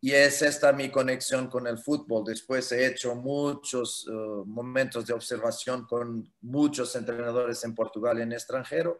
Y 0.00 0.10
es 0.10 0.42
esta 0.42 0.72
mi 0.72 0.90
conexión 0.90 1.46
con 1.46 1.68
el 1.68 1.78
fútbol. 1.78 2.24
Después 2.24 2.72
he 2.72 2.86
hecho 2.86 3.14
muchos 3.14 4.04
eh, 4.10 4.12
momentos 4.46 5.06
de 5.06 5.14
observación 5.14 5.86
con 5.86 6.28
muchos 6.40 6.96
entrenadores 6.96 7.62
en 7.62 7.72
Portugal 7.72 8.18
y 8.18 8.22
en 8.22 8.32
extranjero, 8.32 8.98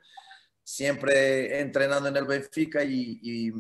siempre 0.65 1.61
entrenando 1.61 2.09
en 2.09 2.17
el 2.17 2.25
Benfica 2.25 2.85
y, 2.85 3.53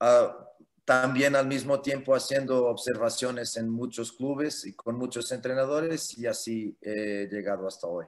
ah, 0.00 0.36
también 0.84 1.34
al 1.34 1.46
mismo 1.46 1.80
tiempo 1.80 2.14
haciendo 2.14 2.66
observaciones 2.66 3.56
en 3.56 3.68
muchos 3.68 4.12
clubes 4.12 4.64
y 4.66 4.72
con 4.72 4.96
muchos 4.96 5.32
entrenadores 5.32 6.16
y 6.16 6.26
así 6.26 6.76
he 6.80 7.28
llegado 7.30 7.66
hasta 7.66 7.88
hoy. 7.88 8.06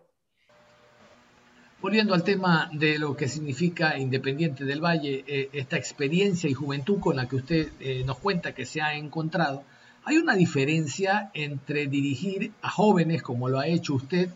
Volviendo 1.80 2.12
al 2.12 2.25
tema 2.25 2.68
de 2.73 2.99
lo 2.99 3.16
que 3.16 3.28
significa 3.28 3.99
Independiente 3.99 4.64
del 4.64 4.80
Valle, 4.80 5.25
eh, 5.28 5.49
esta 5.52 5.76
experiencia 5.76 6.50
y 6.50 6.54
juventud 6.54 6.99
con 6.99 7.14
la 7.14 7.28
que 7.28 7.37
usted 7.37 7.68
eh, 7.78 8.02
nos 8.04 8.18
cuenta 8.18 8.52
que 8.52 8.66
se 8.66 8.80
ha 8.80 8.94
encontrado, 8.94 9.62
¿hay 10.04 10.16
una 10.16 10.35
diferencia 10.35 11.30
entre 11.35 11.87
dirigir 11.87 12.52
a 12.62 12.70
jóvenes, 12.70 13.23
como 13.23 13.49
lo 13.49 13.61
ha 13.61 13.68
hecho 13.68 13.94
usted, 13.94 14.28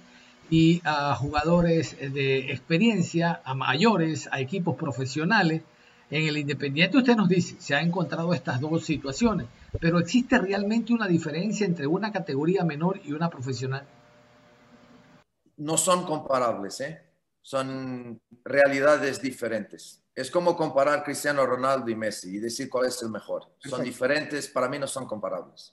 y 0.53 0.83
a 0.85 1.15
jugadores 1.15 1.97
de 1.99 2.53
experiencia, 2.53 3.41
a 3.43 3.55
mayores, 3.55 4.29
a 4.31 4.39
equipos 4.39 4.77
profesionales? 4.77 5.63
En 6.11 6.27
el 6.27 6.37
Independiente 6.37 6.99
usted 6.99 7.17
nos 7.17 7.31
dice, 7.31 7.57
se 7.59 7.75
ha 7.75 7.81
encontrado 7.81 8.35
estas 8.35 8.61
dos 8.61 8.85
situaciones, 8.85 9.47
pero 9.81 9.99
¿existe 9.99 10.37
realmente 10.37 10.93
una 10.93 11.09
diferencia 11.09 11.65
entre 11.65 11.87
una 11.87 12.13
categoría 12.13 12.65
menor 12.65 13.01
y 13.03 13.13
una 13.13 13.31
profesional? 13.31 13.87
No 15.57 15.79
son 15.79 16.05
comparables, 16.05 16.83
¿eh? 16.83 17.03
son 17.41 18.21
realidades 18.45 19.23
diferentes. 19.23 20.05
Es 20.15 20.31
como 20.31 20.55
comparar 20.55 21.03
Cristiano 21.03 21.47
Ronaldo 21.47 21.91
y 21.91 21.97
Messi 21.97 22.37
y 22.37 22.41
decir 22.41 22.69
cuál 22.69 22.89
es 22.89 23.03
el 23.03 23.09
mejor. 23.09 23.55
Son 23.59 23.83
diferentes, 23.83 24.49
para 24.49 24.69
mí 24.69 24.79
no 24.79 24.87
son 24.87 25.07
comparables. 25.07 25.73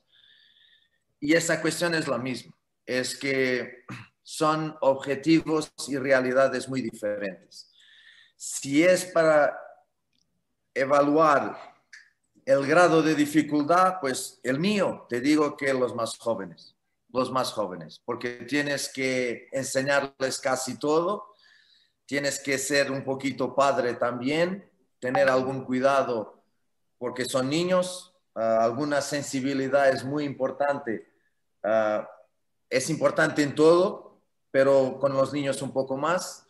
Y 1.20 1.34
esa 1.34 1.62
cuestión 1.62 1.94
es 1.96 2.08
la 2.08 2.18
misma, 2.18 2.54
es 2.86 3.18
que 3.18 3.84
son 4.30 4.78
objetivos 4.82 5.74
y 5.88 5.98
realidades 5.98 6.70
muy 6.70 6.84
diferentes. 6.84 7.72
Si 8.36 8.84
es 8.84 9.06
para 9.06 9.60
evaluar 10.72 11.58
el 12.46 12.68
grado 12.68 13.02
de 13.02 13.16
dificultad, 13.16 13.96
pues 14.00 14.40
el 14.44 14.60
mío, 14.60 15.08
te 15.10 15.20
digo 15.20 15.58
que 15.58 15.74
los 15.74 15.96
más 15.96 16.16
jóvenes, 16.20 16.76
los 17.12 17.32
más 17.32 17.52
jóvenes, 17.52 18.04
porque 18.06 18.46
tienes 18.48 18.94
que 18.94 19.48
enseñarles 19.52 20.38
casi 20.38 20.78
todo, 20.78 21.34
tienes 22.06 22.40
que 22.40 22.60
ser 22.60 22.92
un 22.92 23.04
poquito 23.04 23.56
padre 23.56 23.96
también, 23.96 24.70
tener 25.00 25.28
algún 25.28 25.66
cuidado, 25.66 26.44
porque 27.00 27.26
son 27.26 27.50
niños, 27.50 28.14
ah, 28.36 28.64
alguna 28.64 29.02
sensibilidad 29.02 29.90
es 29.90 30.04
muy 30.04 30.24
importante, 30.24 31.12
ah, 31.64 32.08
es 32.70 32.92
importante 32.92 33.42
en 33.42 33.56
todo, 33.56 34.09
pero 34.52 34.98
con 35.00 35.14
los 35.14 35.34
niños 35.34 35.62
un 35.62 35.72
poco 35.72 35.98
más. 35.98 36.46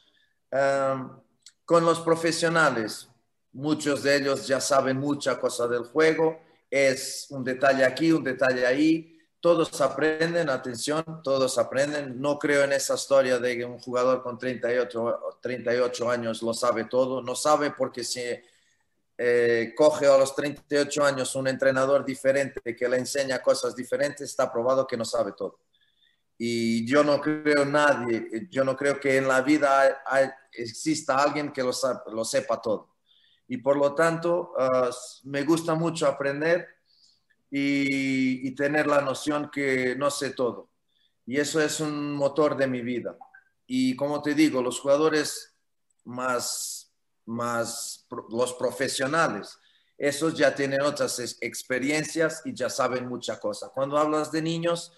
Con 0.49 1.85
los 1.85 1.99
profesionales, 2.01 3.09
Muchos 3.51 4.03
de 4.03 4.15
ellos 4.15 4.47
ya 4.47 4.61
saben 4.61 4.97
mucha 4.97 5.39
cosa 5.39 5.67
del 5.67 5.83
juego. 5.83 6.39
Es 6.69 7.27
un 7.31 7.43
detalle 7.43 7.83
aquí, 7.83 8.11
un 8.11 8.23
detalle 8.23 8.65
ahí. 8.65 9.17
Todos 9.39 9.81
aprenden, 9.81 10.49
atención, 10.49 11.03
todos 11.23 11.57
aprenden. 11.57 12.21
No 12.21 12.37
creo 12.37 12.63
en 12.63 12.73
esa 12.73 12.93
historia 12.93 13.39
de 13.39 13.57
que 13.57 13.65
un 13.65 13.79
jugador 13.79 14.21
con 14.21 14.37
38, 14.37 15.39
38 15.41 16.09
años 16.11 16.43
lo 16.43 16.53
sabe 16.53 16.85
todo. 16.85 17.23
No 17.23 17.35
sabe 17.35 17.71
porque 17.71 18.03
si 18.03 18.21
eh, 19.17 19.73
coge 19.75 20.05
a 20.05 20.17
los 20.17 20.35
38 20.35 21.03
años 21.03 21.33
un 21.35 21.47
entrenador 21.47 22.05
diferente 22.05 22.75
que 22.75 22.87
le 22.87 22.97
enseña 22.97 23.41
cosas 23.41 23.75
diferentes, 23.75 24.29
está 24.29 24.51
probado 24.51 24.85
que 24.85 24.97
no 24.97 25.05
sabe 25.05 25.31
todo. 25.31 25.59
Y 26.39 26.85
yo 26.87 27.03
no 27.03 27.19
creo 27.21 27.65
nadie, 27.65 28.47
yo 28.49 28.63
no 28.63 28.75
creo 28.75 28.99
que 28.99 29.17
en 29.17 29.27
la 29.27 29.41
vida 29.41 30.01
exista 30.53 31.21
alguien 31.21 31.51
que 31.51 31.61
lo, 31.61 31.71
lo 32.11 32.25
sepa 32.25 32.59
todo 32.61 32.89
y 33.49 33.57
por 33.57 33.75
lo 33.75 33.95
tanto 33.95 34.53
ah, 34.57 34.89
me 35.23 35.43
gusta 35.43 35.73
mucho 35.73 36.07
aprender 36.07 36.67
y, 37.51 38.51
tener 38.51 38.87
la 38.87 39.01
noción 39.01 39.49
que 39.49 39.95
no 39.95 40.11
sé 40.11 40.31
todo. 40.31 40.69
Y 41.25 41.37
eso 41.37 41.61
es 41.61 41.79
un 41.79 42.13
motor 42.13 42.55
de 42.57 42.67
mi 42.67 42.81
vida. 42.81 43.17
Y 43.65 43.95
como 43.95 44.21
te 44.21 44.35
digo, 44.35 44.61
los 44.61 44.79
jugadores 44.79 45.55
más, 46.03 46.93
más 47.25 48.05
los 48.29 48.53
profesionales, 48.53 49.57
esos 49.97 50.35
ya 50.35 50.53
tienen 50.53 50.81
otras 50.81 51.37
experiencias 51.41 52.41
y 52.45 52.53
ya 52.53 52.69
saben 52.69 53.07
mucha 53.07 53.39
cosa. 53.39 53.69
Cuando 53.69 53.97
hablas 53.97 54.31
de 54.31 54.41
niños, 54.41 54.91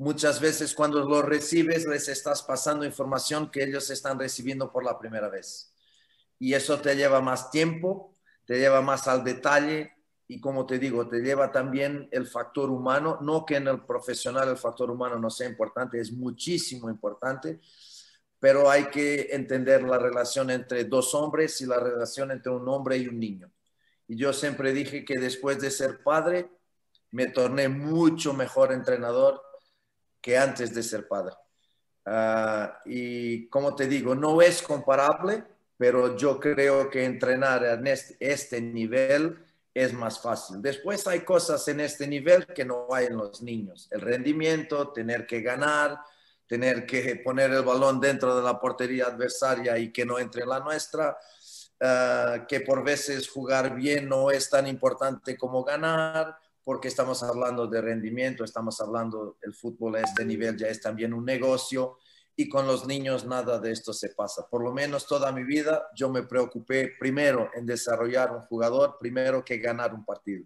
muchas 0.00 0.40
veces 0.40 0.74
cuando 0.74 1.04
los 1.04 1.22
recibes 1.22 1.84
les 1.84 2.08
estás 2.08 2.42
pasando 2.42 2.86
información 2.86 3.50
que 3.50 3.62
ellos 3.62 3.90
están 3.90 4.18
recibiendo 4.18 4.72
por 4.72 4.82
la 4.82 4.98
primera 4.98 5.28
vez 5.28 5.74
y 6.38 6.54
eso 6.54 6.80
te 6.80 6.96
lleva 6.96 7.20
más 7.20 7.50
tiempo, 7.50 8.16
te 8.46 8.58
lleva 8.58 8.80
más 8.80 9.06
al 9.08 9.22
detalle 9.22 9.92
y 10.26 10.40
como 10.40 10.64
te 10.64 10.78
digo, 10.78 11.06
te 11.06 11.20
lleva 11.20 11.52
también 11.52 12.08
el 12.12 12.26
factor 12.26 12.70
humano, 12.70 13.18
no 13.20 13.44
que 13.44 13.56
en 13.56 13.68
el 13.68 13.84
profesional 13.84 14.48
el 14.48 14.56
factor 14.56 14.90
humano 14.90 15.18
no 15.18 15.28
sea 15.28 15.46
importante, 15.46 16.00
es 16.00 16.12
muchísimo 16.12 16.88
importante, 16.88 17.60
pero 18.38 18.70
hay 18.70 18.86
que 18.86 19.28
entender 19.32 19.82
la 19.82 19.98
relación 19.98 20.50
entre 20.50 20.84
dos 20.84 21.14
hombres 21.14 21.60
y 21.60 21.66
la 21.66 21.78
relación 21.78 22.30
entre 22.30 22.50
un 22.50 22.66
hombre 22.70 22.96
y 22.96 23.06
un 23.06 23.20
niño. 23.20 23.52
Y 24.08 24.16
yo 24.16 24.32
siempre 24.32 24.72
dije 24.72 25.04
que 25.04 25.18
después 25.18 25.60
de 25.60 25.70
ser 25.70 26.02
padre, 26.02 26.48
me 27.10 27.26
torné 27.26 27.68
mucho 27.68 28.32
mejor 28.32 28.72
entrenador 28.72 29.42
que 30.20 30.36
antes 30.36 30.74
de 30.74 30.82
ser 30.82 31.08
padre. 31.08 31.34
Ah, 32.04 32.80
y 32.84 33.48
como 33.48 33.74
te 33.74 33.86
digo, 33.86 34.14
no 34.14 34.40
es 34.42 34.62
comparable, 34.62 35.44
pero 35.76 36.16
yo 36.16 36.40
creo 36.40 36.90
que 36.90 37.04
entrenar 37.04 37.64
en 37.64 37.86
este, 37.86 38.16
este, 38.20 38.60
nivel 38.60 39.38
es 39.72 39.92
más 39.92 40.20
fácil. 40.20 40.60
Después 40.60 41.06
hay 41.06 41.20
cosas 41.20 41.66
en 41.68 41.80
este 41.80 42.06
nivel 42.06 42.46
que 42.46 42.64
no 42.64 42.88
hay 42.90 43.06
en 43.06 43.16
los 43.16 43.42
niños. 43.42 43.88
El 43.90 44.00
rendimiento, 44.00 44.92
tener 44.92 45.26
que 45.26 45.40
ganar, 45.40 46.00
tener 46.46 46.84
que 46.84 47.16
poner 47.24 47.52
el 47.52 47.62
balón 47.62 48.00
dentro 48.00 48.36
de 48.36 48.42
la 48.42 48.58
portería 48.58 49.06
adversaria 49.06 49.78
y 49.78 49.92
que 49.92 50.04
no 50.04 50.18
entre 50.18 50.42
en 50.42 50.48
la 50.48 50.60
nuestra, 50.60 51.16
ah, 51.80 52.44
que 52.48 52.60
por 52.60 52.82
veces 52.82 53.28
jugar 53.28 53.74
bien 53.74 54.08
no 54.08 54.30
es 54.30 54.50
tan 54.50 54.66
importante 54.66 55.36
como 55.36 55.62
ganar, 55.62 56.36
porque 56.64 56.88
estamos 56.88 57.22
hablando 57.22 57.66
de 57.66 57.80
rendimiento, 57.80 58.44
estamos 58.44 58.80
hablando, 58.80 59.38
el 59.42 59.54
fútbol 59.54 59.96
a 59.96 60.00
este 60.00 60.24
nivel 60.24 60.56
ya 60.56 60.68
es 60.68 60.80
también 60.80 61.14
un 61.14 61.24
negocio 61.24 61.98
y 62.36 62.48
con 62.48 62.66
los 62.66 62.86
niños 62.86 63.26
nada 63.26 63.58
de 63.58 63.72
esto 63.72 63.92
se 63.92 64.10
pasa. 64.10 64.46
Por 64.48 64.62
lo 64.62 64.72
menos 64.72 65.06
toda 65.06 65.32
mi 65.32 65.44
vida 65.44 65.88
yo 65.94 66.08
me 66.08 66.22
preocupé 66.22 66.92
primero 66.98 67.50
en 67.54 67.66
desarrollar 67.66 68.32
un 68.32 68.42
jugador, 68.42 68.96
primero 68.98 69.44
que 69.44 69.58
ganar 69.58 69.94
un 69.94 70.04
partido. 70.04 70.44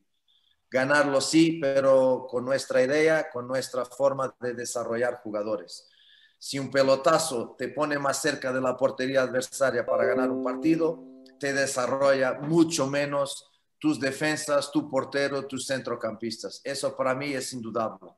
Ganarlo 0.71 1.21
sí, 1.21 1.61
pero 1.63 2.27
con 2.29 2.45
nuestra 2.45 2.83
idea, 2.83 3.31
con 3.31 3.47
nuestra 3.47 3.85
forma 3.85 4.35
de 4.41 4.55
desarrollar 4.55 5.21
jugadores. 5.23 5.89
Si 6.37 6.59
un 6.59 6.71
pelotazo 6.71 7.55
te 7.57 7.69
pone 7.69 7.99
más 7.99 8.21
cerca 8.21 8.53
de 8.53 8.61
la 8.61 8.77
portería 8.77 9.23
adversaria 9.23 9.87
para 9.87 10.05
ganar 10.05 10.31
un 10.31 10.43
partido, 10.43 11.01
te 11.39 11.53
desarrolla 11.53 12.35
mucho 12.41 12.89
menos 12.89 13.53
tus 13.79 14.01
defensas, 14.01 14.71
tu 14.71 14.89
portero, 14.89 15.47
tus 15.47 15.67
centrocampistas. 15.67 16.61
Eso 16.65 16.97
para 16.97 17.15
mí 17.15 17.33
es 17.33 17.53
indudable. 17.53 18.11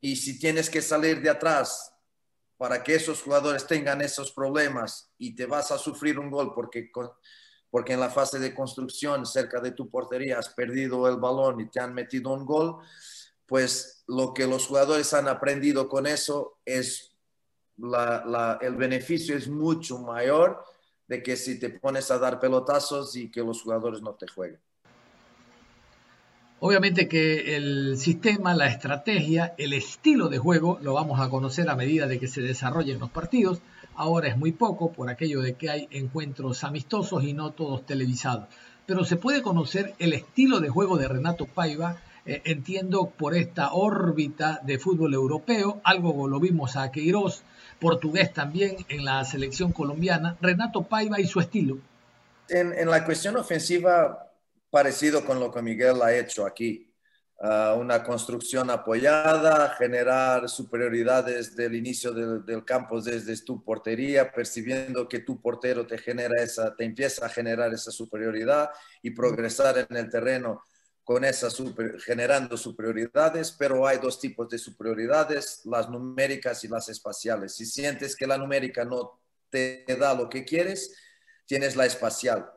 Y 0.00 0.16
si 0.16 0.38
tienes 0.38 0.68
que 0.68 0.82
salir 0.82 1.22
de 1.22 1.30
atrás 1.30 1.92
para 2.56 2.82
que 2.82 2.94
esos 2.94 3.22
jugadores 3.22 3.66
tengan 3.66 4.00
esos 4.00 4.32
problemas 4.32 5.12
y 5.18 5.34
te 5.34 5.46
vas 5.46 5.70
a 5.70 5.78
sufrir 5.78 6.18
un 6.18 6.30
gol 6.30 6.52
porque, 6.54 6.90
porque 7.70 7.92
en 7.94 8.00
la 8.00 8.10
fase 8.10 8.38
de 8.38 8.54
construcción 8.54 9.26
cerca 9.26 9.60
de 9.60 9.72
tu 9.72 9.90
portería 9.90 10.38
has 10.38 10.50
perdido 10.50 11.08
el 11.08 11.16
balón 11.16 11.60
y 11.60 11.70
te 11.70 11.80
han 11.80 11.94
metido 11.94 12.32
un 12.32 12.44
gol, 12.44 12.78
pues 13.46 14.04
lo 14.06 14.32
que 14.34 14.46
los 14.46 14.66
jugadores 14.66 15.12
han 15.14 15.28
aprendido 15.28 15.88
con 15.88 16.06
eso 16.06 16.58
es 16.64 17.14
el 17.76 18.76
beneficio 18.76 19.36
es 19.36 19.48
mucho 19.48 19.98
mayor 19.98 20.64
de 21.08 21.22
que 21.22 21.36
si 21.36 21.58
te 21.58 21.70
pones 21.70 22.10
a 22.10 22.18
dar 22.18 22.40
pelotazos 22.40 23.16
y 23.16 23.30
que 23.30 23.42
los 23.42 23.62
jugadores 23.62 24.02
no 24.02 24.14
te 24.14 24.26
jueguen. 24.26 24.60
Obviamente 26.60 27.08
que 27.08 27.56
el 27.56 27.98
sistema, 27.98 28.54
la 28.54 28.68
estrategia, 28.68 29.54
el 29.58 29.74
estilo 29.74 30.28
de 30.30 30.38
juego 30.38 30.78
lo 30.80 30.94
vamos 30.94 31.20
a 31.20 31.28
conocer 31.28 31.68
a 31.68 31.76
medida 31.76 32.06
de 32.06 32.18
que 32.18 32.26
se 32.26 32.40
desarrollen 32.40 33.00
los 33.00 33.10
partidos. 33.10 33.60
Ahora 33.94 34.28
es 34.28 34.38
muy 34.38 34.52
poco 34.52 34.90
por 34.90 35.10
aquello 35.10 35.42
de 35.42 35.54
que 35.54 35.68
hay 35.68 35.88
encuentros 35.90 36.64
amistosos 36.64 37.22
y 37.22 37.34
no 37.34 37.50
todos 37.50 37.84
televisados. 37.84 38.48
Pero 38.86 39.04
se 39.04 39.16
puede 39.16 39.42
conocer 39.42 39.94
el 39.98 40.14
estilo 40.14 40.60
de 40.60 40.70
juego 40.70 40.96
de 40.96 41.08
Renato 41.08 41.44
Paiva, 41.44 42.00
eh, 42.24 42.40
entiendo 42.46 43.10
por 43.10 43.34
esta 43.34 43.74
órbita 43.74 44.60
de 44.64 44.78
fútbol 44.78 45.12
europeo, 45.12 45.82
algo 45.84 46.26
lo 46.28 46.40
vimos 46.40 46.76
a 46.76 46.90
Queiroz, 46.90 47.42
portugués 47.80 48.32
también 48.32 48.76
en 48.88 49.04
la 49.04 49.24
selección 49.24 49.72
colombiana, 49.72 50.36
Renato 50.40 50.82
Paiva 50.82 51.20
y 51.20 51.26
su 51.26 51.40
estilo. 51.40 51.78
En, 52.48 52.88
la 52.88 53.04
cuestión 53.04 53.36
ofensiva, 53.36 54.30
parecido 54.70 55.24
con 55.24 55.40
lo 55.40 55.50
que 55.50 55.62
Miguel 55.62 56.02
ha 56.02 56.14
hecho 56.14 56.46
aquí. 56.46 56.90
Ah, 57.40 57.74
una 57.78 58.02
construcción 58.04 58.70
apoyada, 58.70 59.74
generar 59.76 60.48
superioridades 60.48 61.56
del 61.56 61.74
inicio 61.74 62.12
del, 62.12 62.64
campo 62.64 63.00
desde 63.00 63.36
tu 63.44 63.62
portería, 63.62 64.30
percibiendo 64.32 65.08
que 65.08 65.18
tu 65.18 65.40
portero 65.40 65.86
te 65.86 65.98
genera 65.98 66.42
esa, 66.42 66.74
te 66.76 66.84
empieza 66.84 67.26
a 67.26 67.28
generar 67.28 67.72
esa 67.74 67.90
superioridad 67.90 68.70
y 69.02 69.10
progresar 69.10 69.86
en 69.90 69.96
el 69.96 70.08
terreno 70.08 70.62
con 71.04 71.22
esa 71.24 71.48
generando 72.04 72.56
superioridades, 72.56 73.52
pero 73.52 73.86
hay 73.86 73.98
dos 73.98 74.18
tipos 74.18 74.48
de 74.48 74.58
superioridades, 74.58 75.60
las 75.64 75.90
numéricas 75.90 76.64
y 76.64 76.68
las 76.68 76.88
espaciales. 76.88 77.54
Si 77.54 77.66
sientes 77.66 78.16
que 78.16 78.26
la 78.26 78.38
numérica 78.38 78.86
no 78.86 79.20
te 79.50 79.84
da 79.98 80.14
lo 80.14 80.28
que 80.30 80.44
quieres, 80.44 80.96
tienes 81.44 81.76
la 81.76 81.84
espacial. 81.84 82.50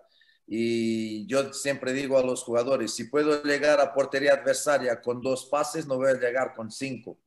Y 0.47 1.27
yo 1.27 1.51
siempre 1.51 1.91
digo 1.91 2.17
a 2.17 2.23
los 2.23 2.41
jugadores, 2.43 2.93
si 2.93 3.03
puedo 3.03 3.43
llegar 3.43 3.81
a 3.81 3.93
portería 3.93 4.35
adversaria 4.35 5.01
con 5.01 5.21
dos 5.21 5.47
pases, 5.47 5.85
no 5.85 5.97
voy 5.97 6.11
a 6.11 6.13
llegar 6.13 6.53
con 6.55 6.71
cinco. 6.71 7.19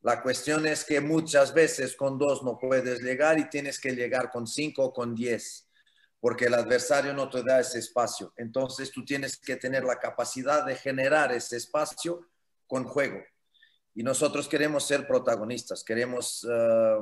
La 0.00 0.22
cuestión 0.22 0.66
es 0.66 0.84
que 0.84 1.02
muchas 1.02 1.52
veces 1.52 1.94
con 1.94 2.16
dos 2.18 2.42
no 2.42 2.58
puedes 2.58 3.02
llegar 3.02 3.38
y 3.38 3.50
tienes 3.50 3.78
que 3.78 3.90
llegar 3.90 4.30
con 4.30 4.46
cinco 4.46 4.84
o 4.84 4.92
con 4.92 5.14
diez 5.14 5.65
porque 6.20 6.46
el 6.46 6.54
adversario 6.54 7.12
no 7.12 7.28
te 7.28 7.42
da 7.42 7.60
ese 7.60 7.78
espacio. 7.78 8.32
Entonces 8.36 8.90
tú 8.90 9.04
tienes 9.04 9.36
que 9.36 9.56
tener 9.56 9.84
la 9.84 9.98
capacidad 9.98 10.64
de 10.64 10.76
generar 10.76 11.32
ese 11.32 11.56
espacio 11.56 12.26
con 12.66 12.84
juego. 12.84 13.22
Y 13.94 14.02
nosotros 14.02 14.48
queremos 14.48 14.86
ser 14.86 15.06
protagonistas, 15.06 15.82
queremos 15.82 16.46
eh, 16.48 16.98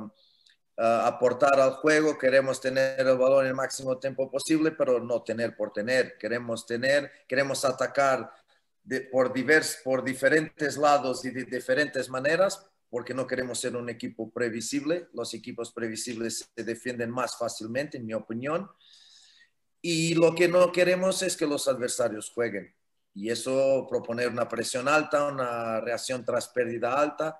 eh, 0.77 0.99
aportar 1.03 1.59
al 1.59 1.71
juego, 1.71 2.17
queremos 2.17 2.59
tener 2.59 2.99
el 2.99 3.17
balón 3.17 3.45
el 3.45 3.53
máximo 3.53 3.97
tiempo 3.97 4.29
posible, 4.29 4.71
pero 4.71 4.99
no 4.99 5.21
tener 5.23 5.55
por 5.55 5.71
tener. 5.71 6.17
Queremos 6.17 6.65
tener, 6.65 7.11
queremos 7.27 7.65
atacar 7.65 8.31
por, 9.11 9.33
divers, 9.33 9.79
por 9.83 10.03
diferentes 10.03 10.77
lados 10.77 11.25
y 11.25 11.31
de 11.31 11.45
diferentes 11.45 12.09
maneras, 12.09 12.65
porque 12.89 13.13
no 13.13 13.25
queremos 13.25 13.59
ser 13.59 13.75
un 13.75 13.89
equipo 13.89 14.31
previsible. 14.31 15.07
Los 15.13 15.33
equipos 15.33 15.71
previsibles 15.71 16.49
se 16.55 16.63
defienden 16.63 17.09
más 17.09 17.37
fácilmente, 17.37 17.97
en 17.97 18.05
mi 18.05 18.13
opinión. 18.13 18.69
Y 19.87 20.15
lo 20.15 20.33
que 20.33 20.47
no 20.47 20.71
queremos 20.71 21.21
es 21.21 21.37
que 21.37 21.45
los 21.45 21.67
adversarios 21.67 22.31
jueguen. 22.31 22.73
Y 23.13 23.29
eso 23.29 23.85
proponer 23.87 24.29
una 24.29 24.49
presión 24.49 24.87
alta, 24.87 25.27
una 25.27 25.79
reacción 25.79 26.25
tras 26.25 26.47
pérdida 26.47 26.99
alta. 26.99 27.37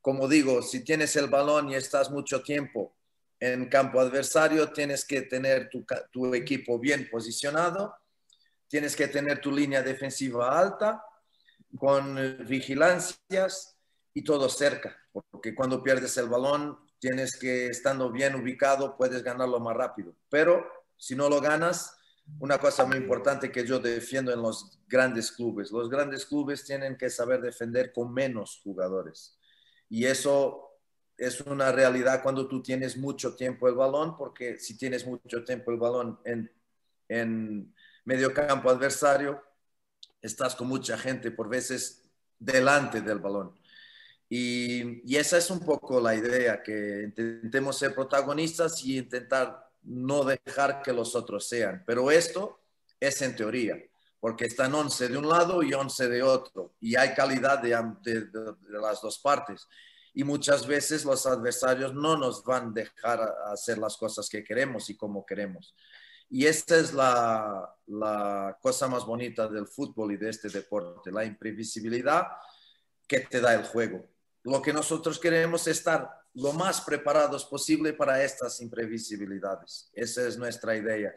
Como 0.00 0.28
digo, 0.28 0.62
si 0.62 0.84
tienes 0.84 1.16
el 1.16 1.26
balón 1.26 1.68
y 1.68 1.74
estás 1.74 2.08
mucho 2.08 2.44
tiempo 2.44 2.94
en 3.40 3.68
campo 3.68 3.98
adversario, 3.98 4.70
tienes 4.70 5.04
que 5.04 5.22
tener 5.22 5.68
tu, 6.12 6.32
equipo 6.32 6.78
bien 6.78 7.08
posicionado, 7.10 7.92
tienes 8.68 8.94
que 8.94 9.08
tener 9.08 9.40
tu 9.40 9.50
línea 9.50 9.82
defensiva 9.82 10.56
alta, 10.56 11.04
con 11.76 12.46
vigilancias 12.46 13.76
y 14.14 14.22
todo 14.22 14.48
cerca, 14.48 14.96
porque 15.12 15.56
cuando 15.56 15.82
pierdes 15.82 16.16
el 16.18 16.28
balón, 16.28 16.78
tienes 17.00 17.36
que, 17.36 17.66
estando 17.66 18.12
bien 18.12 18.36
ubicado, 18.36 18.96
puedes 18.96 19.24
ganarlo 19.24 19.58
más 19.58 19.76
rápido. 19.76 20.14
Pero 20.28 20.79
si 21.00 21.16
no 21.16 21.30
lo 21.30 21.40
ganas, 21.40 21.96
una 22.38 22.58
cosa 22.58 22.84
muy 22.84 22.98
importante 22.98 23.50
que 23.50 23.66
yo 23.66 23.80
defiendo 23.80 24.32
en 24.32 24.42
los 24.42 24.78
grandes 24.86 25.32
clubes, 25.32 25.72
los 25.72 25.88
grandes 25.88 26.26
clubes 26.26 26.62
tienen 26.62 26.96
que 26.96 27.08
saber 27.08 27.40
defender 27.40 27.90
con 27.92 28.12
menos 28.12 28.60
jugadores. 28.62 29.38
Y 29.88 30.04
eso 30.04 30.78
es 31.16 31.40
una 31.40 31.72
realidad 31.72 32.22
cuando 32.22 32.46
tú 32.46 32.62
tienes 32.62 32.98
mucho 32.98 33.34
tiempo 33.34 33.66
el 33.66 33.74
balón, 33.74 34.16
porque 34.16 34.58
si 34.58 34.76
tienes 34.76 35.06
mucho 35.06 35.42
tiempo 35.42 35.70
el 35.70 35.78
balón 35.78 36.20
en, 36.24 36.52
en 37.08 37.74
medio 38.04 38.32
campo 38.34 38.68
adversario, 38.68 39.42
estás 40.20 40.54
con 40.54 40.68
mucha 40.68 40.98
gente 40.98 41.30
por 41.30 41.48
veces 41.48 42.10
delante 42.38 43.00
del 43.00 43.18
balón. 43.18 43.58
Y, 44.28 45.10
y, 45.10 45.16
esa 45.16 45.38
es 45.38 45.50
un 45.50 45.60
poco 45.60 45.98
la 45.98 46.14
idea, 46.14 46.62
que 46.62 47.02
intentemos 47.04 47.76
ser 47.78 47.94
protagonistas 47.94 48.84
y 48.84 48.98
intentar 48.98 49.69
no 49.82 50.24
dejar 50.24 50.82
que 50.82 50.92
los 50.92 51.14
otros 51.14 51.48
sean. 51.48 51.82
Pero 51.86 52.10
esto 52.10 52.60
es 52.98 53.22
en 53.22 53.34
teoría, 53.34 53.76
porque 54.18 54.46
están 54.46 54.74
11 54.74 55.08
de 55.08 55.18
un 55.18 55.28
lado 55.28 55.62
y 55.62 55.72
11 55.72 56.08
de 56.08 56.22
otro, 56.22 56.74
y 56.80 56.96
hay 56.96 57.14
calidad 57.14 57.58
de, 57.58 58.28
las 58.68 59.00
dos 59.00 59.18
partes. 59.18 59.68
Y 60.12 60.24
muchas 60.24 60.66
veces 60.66 61.04
los 61.04 61.24
adversarios 61.26 61.94
no 61.94 62.16
nos 62.16 62.44
van 62.44 62.68
a 62.68 62.72
dejar 62.72 63.20
hacer 63.46 63.78
las 63.78 63.96
cosas 63.96 64.28
que 64.28 64.42
queremos 64.42 64.90
y 64.90 64.96
como 64.96 65.24
queremos. 65.24 65.74
Y 66.28 66.46
esta 66.46 66.76
es 66.76 66.92
la, 66.92 67.74
la 67.86 68.58
cosa 68.60 68.88
más 68.88 69.04
bonita 69.04 69.48
del 69.48 69.66
fútbol 69.66 70.12
y 70.12 70.16
de 70.16 70.30
este 70.30 70.48
deporte, 70.48 71.10
la 71.10 71.24
imprevisibilidad 71.24 72.26
que 73.06 73.20
te 73.20 73.40
da 73.40 73.54
el 73.54 73.64
juego. 73.64 74.08
Lo 74.44 74.62
que 74.62 74.72
nosotros 74.72 75.18
queremos 75.18 75.66
es 75.66 75.78
estar 75.78 76.19
lo 76.34 76.52
más 76.52 76.80
preparados 76.82 77.44
posible 77.44 77.92
para 77.92 78.22
estas 78.22 78.60
imprevisibilidades. 78.60 79.90
Esa 79.92 80.26
es 80.26 80.38
nuestra 80.38 80.76
idea. 80.76 81.12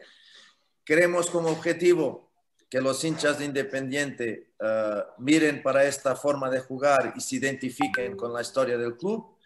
Queremos 0.84 1.30
como 1.30 1.48
objetivo 1.48 2.32
que 2.68 2.80
los 2.80 3.04
hinchas 3.04 3.38
de 3.38 3.44
Independiente 3.44 4.54
eh, 4.58 5.02
miren 5.18 5.62
para 5.62 5.84
esta 5.84 6.16
forma 6.16 6.50
de 6.50 6.60
jugar 6.60 7.12
y 7.16 7.20
se 7.20 7.36
identifiquen 7.36 8.16
con 8.16 8.32
la 8.32 8.42
historia 8.42 8.76
del 8.76 8.96
club, 8.96 9.38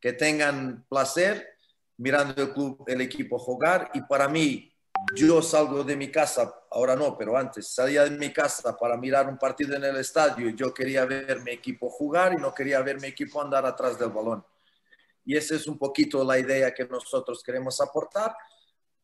que 0.00 0.12
tengan 0.14 0.84
placer 0.88 1.56
mirando 1.98 2.42
el 2.42 2.52
club, 2.52 2.82
el 2.88 3.00
equipo 3.00 3.38
jugar 3.38 3.90
y 3.94 4.00
para 4.02 4.28
mí 4.28 4.68
yo 5.14 5.42
salgo 5.42 5.84
de 5.84 5.96
mi 5.96 6.10
casa, 6.10 6.52
ahora 6.70 6.96
no, 6.96 7.16
pero 7.16 7.36
antes 7.36 7.68
salía 7.68 8.04
de 8.04 8.10
mi 8.10 8.32
casa 8.32 8.76
para 8.76 8.96
mirar 8.96 9.28
un 9.28 9.38
partido 9.38 9.76
en 9.76 9.84
el 9.84 9.96
estadio 9.96 10.50
yo 10.50 10.74
quería 10.74 11.04
ver 11.04 11.40
mi 11.40 11.52
equipo 11.52 11.88
jugar 11.88 12.34
y 12.34 12.36
no 12.36 12.52
quería 12.52 12.80
ver 12.82 13.00
mi 13.00 13.08
equipo 13.08 13.40
andar 13.40 13.64
atrás 13.64 13.98
del 13.98 14.10
balón. 14.10 14.44
Y 15.24 15.36
esa 15.36 15.54
es 15.54 15.66
un 15.66 15.78
poquito 15.78 16.24
la 16.24 16.38
idea 16.38 16.74
que 16.74 16.86
nosotros 16.86 17.42
queremos 17.42 17.80
aportar. 17.80 18.34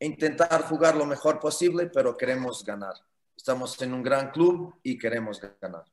Intentar 0.00 0.62
jugar 0.62 0.96
lo 0.96 1.06
mejor 1.06 1.38
posible, 1.40 1.86
pero 1.86 2.16
queremos 2.16 2.64
ganar. 2.64 2.94
Estamos 3.36 3.80
en 3.82 3.94
un 3.94 4.02
gran 4.02 4.30
club 4.30 4.74
y 4.82 4.98
queremos 4.98 5.40
ganar. 5.60 5.84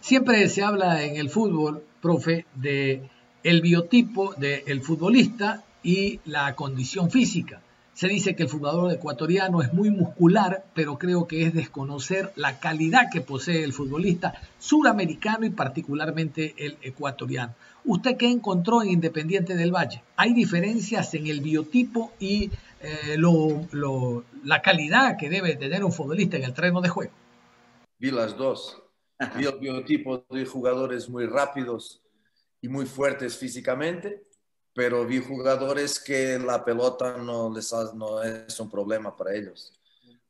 Siempre 0.00 0.48
se 0.48 0.62
habla 0.62 1.02
en 1.02 1.16
el 1.16 1.30
fútbol, 1.30 1.84
profe, 2.00 2.46
de 2.54 3.10
el 3.42 3.60
biotipo 3.60 4.34
del 4.34 4.82
futbolista 4.82 5.64
y 5.82 6.20
la 6.24 6.54
condición 6.54 7.10
física. 7.10 7.62
Se 7.96 8.08
dice 8.08 8.36
que 8.36 8.42
el 8.42 8.50
jugador 8.50 8.92
ecuatoriano 8.92 9.62
es 9.62 9.72
muy 9.72 9.90
muscular, 9.90 10.66
pero 10.74 10.98
creo 10.98 11.26
que 11.26 11.44
es 11.44 11.54
desconocer 11.54 12.30
la 12.36 12.60
calidad 12.60 13.08
que 13.10 13.22
posee 13.22 13.64
el 13.64 13.72
futbolista 13.72 14.34
suramericano 14.58 15.46
y 15.46 15.50
particularmente 15.50 16.54
el 16.58 16.76
ecuatoriano. 16.82 17.54
¿Usted 17.86 18.18
qué 18.18 18.30
encontró 18.30 18.82
en 18.82 18.90
Independiente 18.90 19.56
del 19.56 19.74
Valle? 19.74 20.02
¿Hay 20.14 20.34
diferencias 20.34 21.14
en 21.14 21.26
el 21.26 21.40
biotipo 21.40 22.12
y 22.18 22.50
eh, 22.82 23.16
la 24.44 24.60
calidad 24.60 25.16
que 25.16 25.30
debe 25.30 25.56
tener 25.56 25.82
un 25.82 25.92
futbolista 25.92 26.36
en 26.36 26.44
el 26.44 26.52
terreno 26.52 26.82
de 26.82 26.90
juego? 26.90 27.12
Vi 27.98 28.10
las 28.10 28.36
dos. 28.36 28.76
Vi 29.38 29.46
el 29.46 29.58
biotipo 29.58 30.26
de 30.30 30.44
jugadores 30.44 31.08
muy 31.08 31.24
rápidos 31.24 32.02
y 32.60 32.68
muy 32.68 32.84
fuertes 32.84 33.38
físicamente 33.38 34.26
pero 34.76 35.06
vi 35.06 35.20
jugadores 35.20 35.98
que 35.98 36.38
la 36.38 36.62
pelota 36.62 37.16
no, 37.16 37.50
les 37.50 37.72
no 37.94 38.22
es 38.22 38.60
un 38.60 38.68
problema 38.68 39.16
para 39.16 39.34
ellos. 39.34 39.72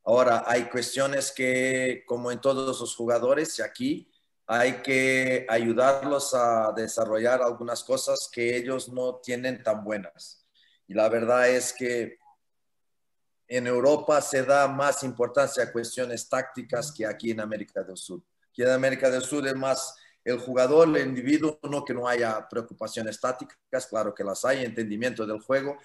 Ahora, 0.05 0.45
hay 0.47 0.69
cuestiones 0.69 1.33
que, 1.33 2.05
como 2.07 2.31
en 2.31 2.39
todos 2.39 2.79
los 2.79 2.95
jugadores, 2.95 3.59
y 3.59 3.61
aquí 3.61 4.09
hay 4.45 4.81
que 4.81 5.45
ayudarlos 5.49 6.33
a 6.33 6.71
desarrollar 6.73 7.41
algunas 7.41 7.83
cosas 7.83 8.29
que 8.31 8.55
ellos 8.55 8.87
no 8.87 9.15
tienen 9.15 9.61
tan 9.61 9.83
buenas. 9.83 10.47
Y 10.87 10.93
la 10.93 11.09
verdad 11.09 11.49
es 11.49 11.73
que 11.73 12.17
en 13.49 13.67
Europa 13.67 14.21
se 14.21 14.43
da 14.43 14.69
más 14.69 15.03
importancia 15.03 15.63
a 15.63 15.73
cuestiones 15.73 16.29
tácticas 16.29 16.93
que 16.93 17.05
aquí 17.05 17.31
en 17.31 17.41
América 17.41 17.83
del 17.83 17.97
Sur. 17.97 18.21
Aquí 18.49 18.61
en 18.61 18.69
América 18.69 19.09
del 19.09 19.23
Sur 19.23 19.45
es 19.45 19.55
más 19.57 19.93
el 20.27 20.39
jugador, 20.39 20.89
el 20.97 21.07
individuo, 21.07 21.57
no 21.63 21.85
que 21.85 21.93
no 21.93 22.05
haya 22.05 22.49
preocupaciones 22.49 23.17
tácticas, 23.21 23.87
claro 23.89 24.13
que 24.13 24.25
las 24.25 24.43
hay, 24.43 24.65
entendimiento 24.65 25.25
del 25.25 25.39
juego, 25.39 25.77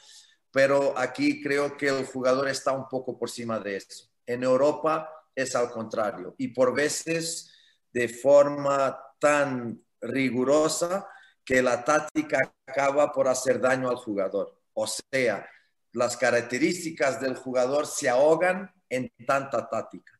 pero 0.50 0.98
aquí 0.98 1.40
creo 1.40 1.76
que 1.76 1.86
el 1.86 2.04
jugador 2.06 2.48
está 2.48 2.72
un 2.72 2.88
poco 2.88 3.16
por 3.16 3.28
encima 3.28 3.60
de 3.60 3.76
eso. 3.76 4.08
En 4.26 4.42
Europa 4.42 5.08
es 5.32 5.54
al 5.54 5.70
contrario 5.70 6.34
y 6.38 6.48
por 6.48 6.74
veces 6.74 7.52
de 7.92 8.08
forma 8.08 8.98
tan 9.20 9.80
rigurosa 10.00 11.08
que 11.44 11.62
la 11.62 11.84
táctica 11.84 12.40
acaba 12.66 13.12
por 13.12 13.28
hacer 13.28 13.60
daño 13.60 13.88
al 13.88 13.96
jugador. 13.96 14.60
O 14.72 14.88
sea, 14.88 15.48
las 15.92 16.16
características 16.16 17.20
del 17.20 17.36
jugador 17.36 17.86
se 17.86 18.08
ahogan 18.08 18.72
en 18.88 19.08
tanta 19.24 19.68
táctica. 19.68 20.18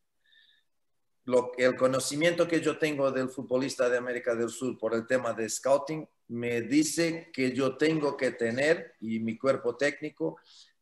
Lo, 1.25 1.53
el 1.57 1.77
conocimiento 1.77 2.49
que 2.49 2.61
yo 2.61 2.79
tengo 2.79 3.11
del 3.13 3.29
futbolista 3.29 3.89
de 3.89 3.99
América 3.99 4.35
del 4.35 4.51
Sur 4.51 4.77
por 4.79 4.95
el 4.95 5.07
tema 5.07 5.33
de 5.33 5.49
scouting 5.49 6.09
me 6.29 6.63
dice 6.63 7.31
que 7.33 7.53
yo 7.53 7.77
tengo 7.77 8.17
que 8.17 8.33
tener, 8.33 8.95
y 9.01 9.21
mi 9.21 9.39
cuerpo 9.39 9.77
técnico, 9.77 10.39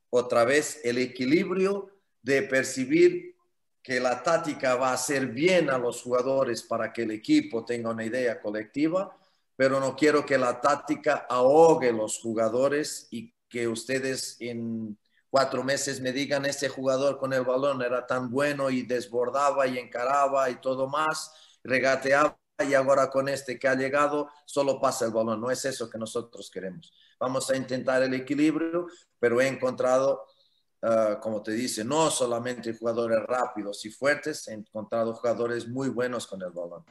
otra 0.08 0.44
vez 0.44 0.80
el 0.84 0.98
equilibrio 0.98 1.90
de 2.22 2.42
percibir 2.42 3.36
que 3.82 4.00
la 4.00 4.22
táctica 4.22 4.76
va 4.76 4.90
a 4.90 4.94
hacer 4.94 5.26
bien 5.26 5.70
a 5.70 5.78
los 5.78 6.02
jugadores 6.02 6.62
para 6.62 6.92
que 6.92 7.02
el 7.02 7.10
equipo 7.10 7.64
tenga 7.64 7.90
una 7.90 8.04
idea 8.04 8.40
colectiva, 8.40 9.16
pero 9.56 9.80
no 9.80 9.96
quiero 9.96 10.24
que 10.24 10.38
la 10.38 10.60
táctica 10.60 11.26
ahogue 11.28 11.92
los 11.92 12.18
jugadores 12.18 13.08
y 13.10 13.32
que 13.48 13.66
ustedes 13.68 14.36
en 14.40 14.96
cuatro 15.30 15.62
meses 15.62 16.00
me 16.00 16.12
digan, 16.12 16.44
ese 16.44 16.68
jugador 16.68 17.18
con 17.18 17.32
el 17.32 17.44
balón 17.44 17.82
era 17.82 18.06
tan 18.06 18.30
bueno 18.30 18.68
y 18.70 18.82
desbordaba 18.82 19.66
y 19.66 19.78
encaraba 19.78 20.50
y 20.50 20.56
todo 20.56 20.88
más, 20.88 21.32
regateaba 21.62 22.36
y 22.58 22.74
ahora 22.74 23.08
con 23.08 23.28
este 23.28 23.58
que 23.58 23.68
ha 23.68 23.74
llegado 23.74 24.28
solo 24.44 24.80
pasa 24.80 25.06
el 25.06 25.12
balón. 25.12 25.40
No 25.40 25.50
es 25.50 25.64
eso 25.64 25.88
que 25.88 25.98
nosotros 25.98 26.50
queremos. 26.50 26.92
Vamos 27.18 27.48
a 27.50 27.56
intentar 27.56 28.02
el 28.02 28.14
equilibrio, 28.14 28.88
pero 29.18 29.40
he 29.40 29.46
encontrado, 29.46 30.24
ah, 30.82 31.18
como 31.20 31.42
te 31.42 31.52
dice, 31.52 31.84
no 31.84 32.10
solamente 32.10 32.74
jugadores 32.74 33.20
rápidos 33.26 33.84
y 33.86 33.90
fuertes, 33.90 34.48
he 34.48 34.54
encontrado 34.54 35.14
jugadores 35.14 35.68
muy 35.68 35.88
buenos 35.88 36.26
con 36.26 36.42
el 36.42 36.50
balón. 36.50 36.84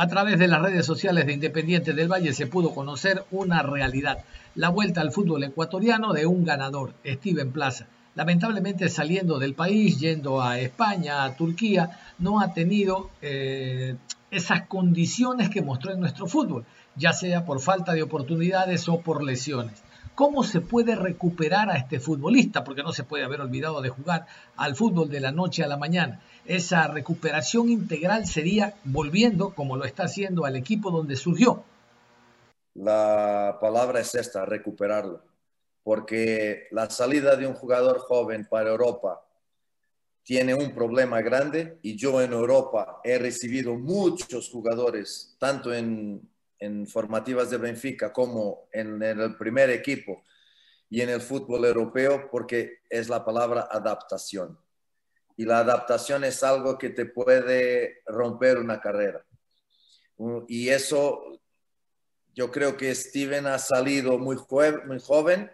A 0.00 0.06
través 0.06 0.38
de 0.38 0.46
las 0.46 0.62
redes 0.62 0.86
sociales 0.86 1.26
de 1.26 1.32
Independiente 1.32 1.92
del 1.92 2.06
Valle 2.06 2.32
se 2.32 2.46
pudo 2.46 2.72
conocer 2.72 3.24
una 3.32 3.62
realidad, 3.62 4.24
la 4.58 4.70
vuelta 4.70 5.00
al 5.00 5.12
fútbol 5.12 5.44
ecuatoriano 5.44 6.12
de 6.12 6.26
un 6.26 6.44
ganador, 6.44 6.92
Steven 7.06 7.52
Plaza. 7.52 7.86
Lamentablemente 8.16 8.88
saliendo 8.88 9.38
del 9.38 9.54
país, 9.54 10.00
yendo 10.00 10.42
a 10.42 10.58
España, 10.58 11.22
a 11.22 11.36
Turquía, 11.36 11.96
no 12.18 12.40
ha 12.40 12.52
tenido 12.52 13.08
eh, 13.22 13.94
esas 14.32 14.62
condiciones 14.62 15.48
que 15.48 15.62
mostró 15.62 15.92
en 15.92 16.00
nuestro 16.00 16.26
fútbol, 16.26 16.64
ya 16.96 17.12
sea 17.12 17.44
por 17.44 17.60
falta 17.60 17.92
de 17.92 18.02
oportunidades 18.02 18.88
o 18.88 19.00
por 19.00 19.22
lesiones. 19.22 19.80
¿Cómo 20.16 20.42
se 20.42 20.60
puede 20.60 20.96
recuperar 20.96 21.70
a 21.70 21.76
este 21.76 22.00
futbolista? 22.00 22.64
Porque 22.64 22.82
no 22.82 22.92
se 22.92 23.04
puede 23.04 23.22
haber 23.22 23.40
olvidado 23.40 23.80
de 23.80 23.90
jugar 23.90 24.26
al 24.56 24.74
fútbol 24.74 25.08
de 25.08 25.20
la 25.20 25.30
noche 25.30 25.62
a 25.62 25.68
la 25.68 25.76
mañana. 25.76 26.18
Esa 26.46 26.88
recuperación 26.88 27.70
integral 27.70 28.26
sería 28.26 28.74
volviendo, 28.82 29.50
como 29.50 29.76
lo 29.76 29.84
está 29.84 30.06
haciendo, 30.06 30.46
al 30.46 30.56
equipo 30.56 30.90
donde 30.90 31.14
surgió. 31.14 31.62
La 32.78 33.58
palabra 33.60 34.00
es 34.00 34.14
esta, 34.14 34.44
recuperarlo. 34.44 35.22
Porque 35.82 36.66
la 36.70 36.90
salida 36.90 37.36
de 37.36 37.46
un 37.46 37.54
jugador 37.54 37.98
joven 37.98 38.46
para 38.48 38.70
Europa 38.70 39.24
tiene 40.22 40.54
un 40.54 40.74
problema 40.74 41.20
grande 41.22 41.78
y 41.82 41.96
yo 41.96 42.20
en 42.20 42.32
Europa 42.32 43.00
he 43.04 43.18
recibido 43.18 43.74
muchos 43.74 44.50
jugadores, 44.50 45.36
tanto 45.38 45.72
en 45.72 46.28
en 46.58 46.86
formativas 46.86 47.50
de 47.50 47.58
Benfica 47.58 48.12
como 48.12 48.68
en, 48.72 49.02
el 49.02 49.36
primer 49.36 49.70
equipo 49.70 50.24
y 50.90 51.00
en 51.00 51.10
el 51.10 51.20
fútbol 51.20 51.64
europeo 51.64 52.28
porque 52.30 52.78
es 52.88 53.08
la 53.08 53.24
palabra 53.24 53.68
adaptación. 53.70 54.58
Y 55.36 55.44
la 55.44 55.58
adaptación 55.60 56.24
es 56.24 56.42
algo 56.42 56.76
que 56.78 56.90
te 56.90 57.06
puede 57.06 58.02
romper 58.06 58.58
una 58.58 58.80
carrera. 58.80 59.24
Y 60.48 60.68
eso, 60.68 61.40
yo 62.38 62.50
creo 62.50 62.76
que 62.76 62.94
Steven 62.94 63.46
ha 63.46 63.58
salido 63.58 64.18
muy, 64.18 64.36
muy 64.86 65.00
joven 65.00 65.50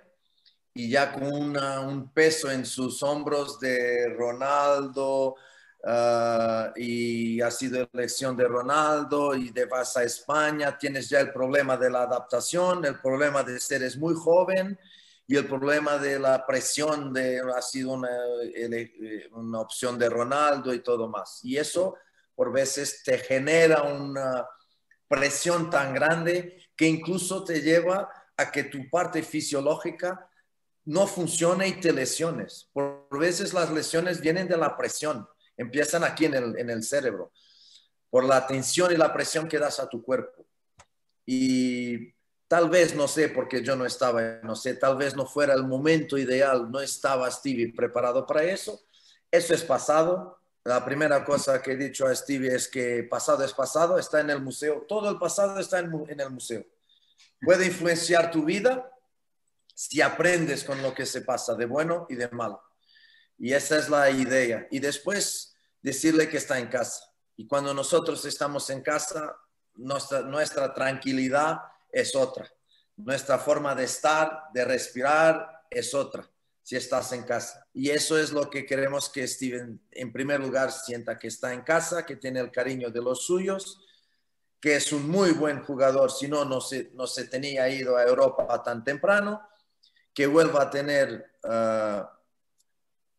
y 0.74 0.90
ya 0.90 1.12
con 1.12 1.56
un 1.56 2.12
peso 2.12 2.50
en 2.50 2.66
sus 2.66 3.02
hombros 3.02 3.58
de 3.58 4.08
Ronaldo, 4.16 5.36
Ah, 5.86 6.72
y 6.76 7.42
ha 7.42 7.50
sido 7.50 7.86
elección 7.92 8.34
de 8.34 8.48
Ronaldo 8.48 9.34
y 9.34 9.50
de 9.50 9.66
vas 9.66 9.94
a 9.98 10.04
España, 10.04 10.78
tienes 10.78 11.10
ya 11.10 11.20
el 11.20 11.30
problema 11.30 11.76
de 11.76 11.90
la 11.90 12.04
adaptación, 12.04 12.86
el 12.86 12.98
problema 13.00 13.42
de 13.42 13.60
ser 13.60 13.82
es 13.82 13.98
muy 13.98 14.14
joven 14.14 14.78
y 15.26 15.36
el 15.36 15.46
problema 15.46 15.98
de 15.98 16.18
la 16.18 16.46
presión 16.46 17.12
de 17.12 17.38
ha 17.54 17.60
sido 17.60 17.92
una, 17.92 18.08
una 19.32 19.60
opción 19.60 19.98
de 19.98 20.08
Ronaldo 20.08 20.72
y 20.72 20.80
todo 20.80 21.06
más. 21.06 21.40
Y 21.42 21.58
eso 21.58 21.96
por 22.34 22.50
veces 22.50 23.02
te 23.04 23.18
genera 23.18 23.82
una 23.82 24.46
presión 25.06 25.68
tan 25.68 25.92
grande 25.92 26.63
que 26.76 26.86
incluso 26.86 27.44
te 27.44 27.60
lleva 27.60 28.10
a 28.36 28.50
que 28.50 28.64
tu 28.64 28.88
parte 28.90 29.22
fisiológica 29.22 30.28
no 30.84 31.06
funcione 31.06 31.68
y 31.68 31.80
te 31.80 31.92
lesiones. 31.92 32.68
Por 32.72 33.06
veces 33.10 33.54
las 33.54 33.70
lesiones 33.70 34.20
vienen 34.20 34.48
de 34.48 34.56
la 34.56 34.76
presión 34.76 35.26
empiezan 35.56 36.04
aquí 36.04 36.26
en 36.26 36.34
el, 36.34 36.58
en 36.58 36.70
el 36.70 36.82
cerebro, 36.82 37.32
por 38.10 38.24
la 38.24 38.46
tensión 38.46 38.92
y 38.92 38.96
la 38.96 39.12
presión 39.12 39.48
que 39.48 39.58
das 39.58 39.80
a 39.80 39.88
tu 39.88 40.02
cuerpo. 40.02 40.46
Y 41.26 42.12
tal 42.48 42.68
vez, 42.68 42.94
no 42.94 43.08
sé, 43.08 43.28
porque 43.28 43.62
yo 43.62 43.76
no 43.76 43.86
estaba, 43.86 44.40
no 44.42 44.54
sé, 44.54 44.74
tal 44.74 44.96
vez 44.96 45.16
no 45.16 45.26
fuera 45.26 45.54
el 45.54 45.64
momento 45.64 46.18
ideal, 46.18 46.70
no 46.70 46.80
estaba 46.80 47.30
Stevie 47.30 47.72
preparado 47.72 48.26
para 48.26 48.44
eso. 48.44 48.80
Eso 49.30 49.54
es 49.54 49.64
pasado. 49.64 50.38
La 50.64 50.82
primera 50.82 51.22
cosa 51.26 51.60
que 51.60 51.72
he 51.72 51.76
dicho 51.76 52.06
a 52.06 52.14
Stevie 52.14 52.54
es 52.54 52.68
que 52.68 53.02
pasado 53.02 53.44
es 53.44 53.52
pasado, 53.52 53.98
está 53.98 54.20
en 54.20 54.30
el 54.30 54.40
museo. 54.40 54.86
Todo 54.88 55.10
el 55.10 55.18
pasado 55.18 55.60
está 55.60 55.78
en, 55.78 56.18
el 56.18 56.30
museo. 56.30 56.64
Puede 57.38 57.66
influenciar 57.66 58.30
tu 58.30 58.46
vida 58.46 58.90
si 59.74 60.00
aprendes 60.00 60.64
con 60.64 60.80
lo 60.80 60.94
que 60.94 61.04
se 61.04 61.20
pasa 61.20 61.54
de 61.54 61.66
bueno 61.66 62.06
y 62.08 62.14
de 62.14 62.30
malo. 62.30 62.62
Y 63.36 63.52
esa 63.52 63.76
es 63.76 63.90
la 63.90 64.10
idea. 64.10 64.66
Y 64.70 64.78
después 64.78 65.54
decirle 65.82 66.30
que 66.30 66.38
está 66.38 66.58
en 66.58 66.68
casa. 66.68 67.12
Y 67.36 67.46
cuando 67.46 67.74
nosotros 67.74 68.24
estamos 68.24 68.70
en 68.70 68.80
casa, 68.80 69.36
nuestra 69.74 70.72
tranquilidad 70.72 71.58
es 71.92 72.16
otra. 72.16 72.50
Nuestra 72.96 73.38
forma 73.38 73.74
de 73.74 73.84
estar, 73.84 74.44
de 74.54 74.64
respirar, 74.64 75.66
es 75.68 75.92
otra 75.92 76.26
si 76.64 76.76
estás 76.76 77.12
en 77.12 77.24
casa. 77.24 77.68
Y 77.74 77.90
eso 77.90 78.18
es 78.18 78.32
lo 78.32 78.48
que 78.48 78.64
queremos 78.64 79.10
que 79.10 79.28
Steven, 79.28 79.78
en 79.90 80.12
primer 80.12 80.40
lugar, 80.40 80.72
sienta 80.72 81.18
que 81.18 81.28
está 81.28 81.52
en 81.52 81.60
casa, 81.60 82.06
que 82.06 82.16
tiene 82.16 82.40
el 82.40 82.50
cariño 82.50 82.90
de 82.90 83.02
los 83.02 83.26
suyos, 83.26 83.80
que 84.58 84.76
es 84.76 84.90
un 84.90 85.06
muy 85.06 85.32
buen 85.32 85.62
jugador, 85.62 86.10
si 86.10 86.26
no, 86.26 86.46
no 86.46 86.62
se, 86.62 86.90
no 86.94 87.06
se 87.06 87.26
tenía 87.26 87.68
ido 87.68 87.98
a 87.98 88.04
Europa 88.04 88.62
tan 88.62 88.82
temprano, 88.82 89.46
que 90.14 90.26
vuelva 90.26 90.62
a 90.62 90.70
tener 90.70 91.32
ah, 91.44 92.18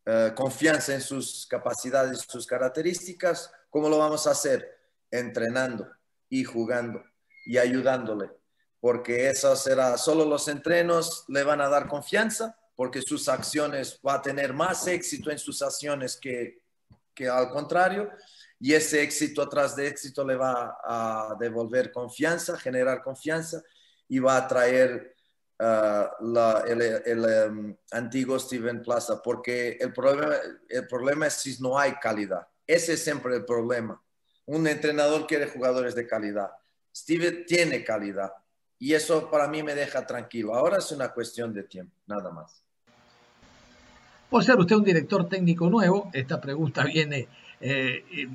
eh, 0.07 0.33
confianza 0.35 0.95
en 0.95 1.01
sus 1.01 1.45
capacidades, 1.45 2.25
sus 2.27 2.47
características. 2.47 3.51
¿Cómo 3.69 3.89
lo 3.89 3.99
vamos 3.99 4.25
a 4.25 4.31
hacer? 4.31 4.75
Entrenando 5.11 5.87
y 6.29 6.45
jugando 6.45 7.03
y 7.45 7.59
ayudándole, 7.59 8.31
porque 8.79 9.29
eso 9.29 9.55
será, 9.55 9.99
solo 9.99 10.25
los 10.25 10.47
entrenos 10.47 11.25
le 11.27 11.43
van 11.43 11.61
a 11.61 11.69
dar 11.69 11.87
confianza, 11.87 12.57
porque 12.75 13.01
sus 13.01 13.29
acciones 13.29 13.99
va 14.05 14.15
a 14.15 14.21
tener 14.21 14.53
más 14.53 14.87
éxito 14.87 15.31
en 15.31 15.39
sus 15.39 15.61
acciones 15.61 16.17
que, 16.17 16.61
que 17.13 17.29
al 17.29 17.49
contrario, 17.49 18.11
y 18.59 18.73
ese 18.73 19.01
éxito 19.01 19.41
atrás 19.41 19.75
de 19.75 19.87
éxito 19.87 20.25
le 20.25 20.35
va 20.35 20.77
a 20.83 21.35
devolver 21.39 21.91
confianza, 21.91 22.57
generar 22.57 23.01
confianza 23.03 23.61
y 24.07 24.19
va 24.19 24.37
a 24.37 24.47
traer 24.47 25.15
uh, 25.59 26.65
el, 26.67 27.25
em, 27.25 27.77
antiguo 27.91 28.39
Steven 28.39 28.81
Plaza, 28.81 29.21
porque 29.21 29.77
el 29.79 29.93
problema, 29.93 30.35
el 30.69 30.87
problema 30.87 31.27
es 31.27 31.33
si 31.33 31.61
no 31.61 31.77
hay 31.77 31.93
calidad. 31.95 32.47
Ese 32.65 32.93
es 32.93 33.03
siempre 33.03 33.35
el 33.35 33.45
problema. 33.45 34.01
Un 34.45 34.67
entrenador 34.67 35.27
quiere 35.27 35.47
jugadores 35.47 35.95
de 35.95 36.07
calidad. 36.07 36.51
Steven 36.95 37.45
tiene 37.45 37.83
calidad, 37.83 38.31
Y 38.77 38.93
eso 38.93 39.29
para 39.31 39.47
mí 39.47 39.63
me 39.63 39.73
deja 39.73 40.05
tranquilo. 40.05 40.53
Ahora 40.53 40.77
es 40.77 40.91
una 40.91 41.13
cuestión 41.13 41.53
de 41.53 41.63
tiempo, 41.63 41.95
nada 42.05 42.29
más. 42.31 42.64
Por 44.29 44.43
ser 44.43 44.59
usted 44.59 44.75
un 44.75 44.83
director 44.83 45.27
técnico 45.29 45.69
nuevo, 45.69 46.09
esta 46.13 46.41
pregunta 46.41 46.83
viene 46.83 47.27
eh, 47.61 48.27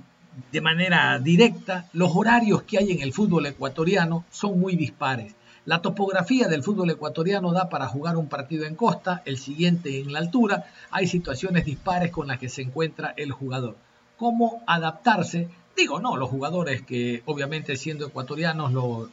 de 0.53 0.61
manera 0.61 1.19
directa. 1.19 1.89
Los 1.93 2.15
horarios 2.15 2.63
que 2.63 2.79
hay 2.79 2.93
en 2.93 3.01
el 3.01 3.13
fútbol 3.13 3.47
ecuatoriano 3.47 4.25
son 4.31 4.59
muy 4.59 4.77
dispares. 4.77 5.35
La 5.67 5.83
topografía 5.83 6.49
del 6.49 6.63
fútbol 6.63 6.91
ecuatoriano 6.91 7.53
da 7.53 7.69
para 7.69 7.87
jugar 7.87 8.17
un 8.17 8.29
partido 8.29 8.65
en 8.65 8.77
costa, 8.77 9.23
el 9.25 9.37
siguiente 9.37 10.01
en 10.01 10.13
la 10.13 10.21
altura. 10.21 10.65
Hay 10.91 11.07
situaciones 11.07 11.65
dispares 11.65 12.11
con 12.11 12.29
las 12.29 12.39
que 12.39 12.49
se 12.49 12.63
encuentra 12.63 13.13
el 13.17 13.33
jugador. 13.33 13.77
¿Cómo 14.17 14.63
adaptarse? 14.67 15.49
Digo, 15.77 16.01
no, 16.01 16.17
los 16.17 16.31
jugadores 16.31 16.83
que 16.83 17.23
obviamente 17.27 17.77
siendo 17.77 18.07
ecuatorianos 18.07 18.73
lo 18.73 19.11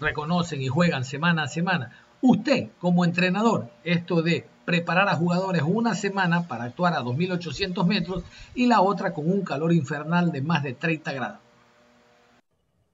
reconocen 0.00 0.62
y 0.62 0.68
juegan 0.68 1.04
semana 1.04 1.44
a 1.44 1.48
semana. 1.48 1.90
Usted, 2.20 2.68
como 2.78 3.04
entrenador, 3.04 3.68
esto 3.82 4.22
de 4.22 4.46
preparar 4.64 5.08
a 5.08 5.16
jugadores 5.16 5.62
una 5.62 5.94
semana 5.94 6.48
para 6.48 6.64
actuar 6.64 6.94
a 6.94 7.02
2.800 7.02 7.86
metros 7.86 8.24
y 8.54 8.66
la 8.66 8.80
otra 8.80 9.12
con 9.12 9.30
un 9.30 9.42
calor 9.42 9.72
infernal 9.72 10.32
de 10.32 10.42
más 10.42 10.62
de 10.62 10.74
30 10.74 11.12
grados. 11.12 11.38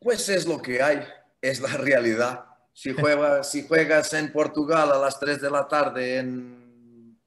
Pues 0.00 0.28
es 0.28 0.46
lo 0.46 0.60
que 0.62 0.82
hay, 0.82 1.02
es 1.40 1.60
la 1.60 1.76
realidad. 1.76 2.44
Si 2.72 2.92
juegas, 2.92 3.50
si 3.50 3.66
juegas 3.66 4.12
en 4.14 4.32
Portugal 4.32 4.90
a 4.92 4.98
las 4.98 5.20
3 5.20 5.40
de 5.40 5.50
la 5.50 5.68
tarde 5.68 6.18
en 6.18 7.18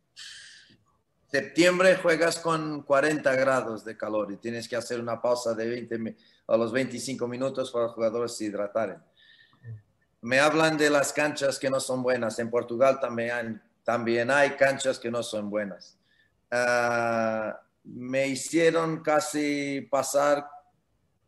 septiembre, 1.32 1.96
juegas 1.96 2.40
con 2.40 2.84
40 2.84 3.36
grados 3.36 3.86
de 3.86 3.98
calor 3.98 4.32
y 4.32 4.38
tienes 4.38 4.68
que 4.68 4.76
hacer 4.76 5.00
una 5.00 5.22
pausa 5.22 5.54
de 5.54 5.68
20 5.68 6.16
a 6.48 6.58
los 6.58 6.72
25 6.72 7.28
minutos 7.28 7.72
para 7.72 7.86
los 7.86 7.94
jugadores 7.94 8.36
se 8.36 8.46
hidrataren. 8.46 9.02
Me 10.22 10.40
hablan 10.40 10.78
de 10.78 10.90
las 10.90 11.12
canchas 11.12 11.60
que 11.60 11.70
no 11.70 11.80
son 11.80 12.02
buenas. 12.02 12.40
En 12.40 12.50
Portugal 12.50 13.00
también 13.00 13.32
hay, 13.32 13.60
también 13.84 14.32
hay 14.32 14.52
canchas 14.52 15.00
que 15.00 15.12
no 15.12 15.24
son 15.24 15.50
buenas. 15.50 15.98
Ah, 16.52 17.60
me 17.84 18.28
hicieron 18.28 19.02
casi 19.02 19.82
pasar 19.82 20.48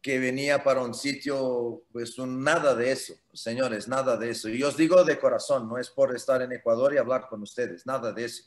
que 0.01 0.19
venía 0.19 0.63
para 0.63 0.83
un 0.83 0.93
sitio, 0.93 1.83
pues 1.91 2.19
un, 2.19 2.43
nada 2.43 2.75
de 2.75 2.91
eso, 2.91 3.15
señores, 3.33 3.87
nada 3.87 4.15
de 4.17 4.29
eso. 4.29 4.49
Y 4.49 4.61
os 4.61 4.77
digo 4.77 5.03
de 5.03 5.19
corazón, 5.19 5.67
no 5.67 5.79
es 5.79 5.89
por 5.89 6.15
estar 6.15 6.43
en 6.43 6.51
Ecuador 6.51 6.93
y 6.93 6.97
hablar 6.97 7.27
con 7.27 7.41
ustedes, 7.41 7.87
nada 7.87 8.13
de 8.13 8.25
eso. 8.25 8.43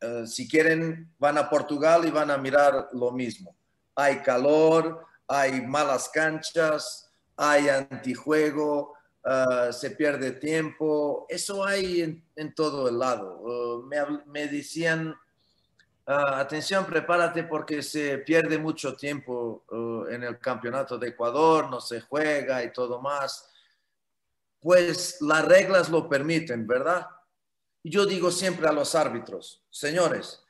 Eh, 0.00 0.26
si 0.26 0.48
quieren, 0.48 1.14
van 1.18 1.38
a 1.38 1.48
Portugal 1.48 2.04
y 2.04 2.10
van 2.10 2.32
a 2.32 2.36
mirar 2.36 2.88
lo 2.92 3.12
mismo. 3.12 3.56
Hay 3.94 4.16
calor, 4.22 5.06
hay 5.28 5.62
malas 5.62 6.08
canchas, 6.08 7.12
hay 7.36 7.68
antijuego, 7.68 8.95
uh, 9.26 9.72
se 9.72 9.90
pierde 9.90 10.32
tiempo, 10.32 11.26
eso 11.28 11.64
hay 11.64 12.22
en, 12.36 12.54
todo 12.54 12.88
el 12.88 12.98
lado. 12.98 13.38
Uh, 13.40 13.82
me, 13.82 13.98
me 14.26 14.46
decían 14.46 15.14
Ah, 16.08 16.38
atención, 16.38 16.86
prepárate 16.86 17.42
porque 17.42 17.82
se 17.82 18.18
pierde 18.18 18.58
mucho 18.58 18.94
tiempo 18.94 19.64
en 20.08 20.22
el 20.22 20.38
campeonato 20.38 20.96
de 20.96 21.08
Ecuador, 21.08 21.68
no 21.68 21.80
se 21.80 22.00
juega 22.00 22.62
y 22.62 22.72
todo 22.72 23.00
más. 23.00 23.50
Pues 24.60 25.20
las 25.20 25.44
reglas 25.44 25.90
lo 25.90 26.08
permiten, 26.08 26.64
¿verdad? 26.64 27.08
Yo 27.82 28.06
digo 28.06 28.30
siempre 28.30 28.68
a 28.68 28.72
los 28.72 28.94
árbitros, 28.94 29.64
señores, 29.68 30.44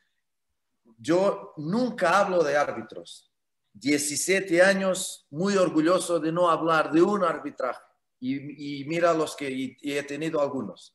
yo 0.99 1.53
nunca 1.57 2.19
hablo 2.19 2.43
de 2.43 2.55
árbitros. 2.55 3.31
17 3.73 4.61
años, 4.61 5.25
muy 5.31 5.57
orgulloso 5.57 6.19
de 6.19 6.31
no 6.31 6.51
hablar 6.51 6.91
de 6.91 7.01
un 7.01 7.23
arbitraje. 7.23 7.81
Y, 8.19 8.83
mira 8.85 9.13
los 9.13 9.35
que 9.35 9.77
he 9.81 10.03
tenido 10.03 10.41
algunos 10.41 10.93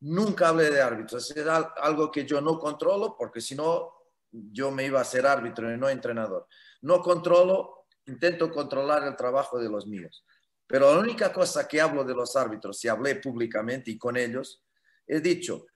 nunca 0.00 0.48
hablé 0.48 0.70
de 0.70 0.80
árbitros. 0.80 1.30
Es 1.30 1.46
algo 1.46 2.10
que 2.10 2.24
yo 2.24 2.40
no 2.40 2.58
controlo 2.58 3.16
porque 3.16 3.40
si 3.40 3.54
no, 3.54 3.92
yo 4.30 4.70
me 4.70 4.86
iba 4.86 5.00
a 5.00 5.04
ser 5.04 5.26
árbitro 5.26 5.72
y 5.72 5.78
no 5.78 5.88
entrenador. 5.88 6.46
No 6.82 7.00
controlo, 7.00 7.86
intento 8.06 8.50
controlar 8.50 9.04
el 9.04 9.16
trabajo 9.16 9.58
de 9.58 9.68
los 9.68 9.86
míos. 9.86 10.24
Pero 10.66 10.92
la 10.92 11.00
única 11.00 11.32
cosa 11.32 11.66
que 11.66 11.80
hablo 11.80 12.04
de 12.04 12.14
los 12.14 12.34
árbitros, 12.36 12.78
si 12.78 12.88
hablé 12.88 13.16
públicamente 13.16 13.90
y 13.90 13.98
con 13.98 14.16
ellos, 14.16 14.62
he 15.06 15.20
dicho, 15.20 15.66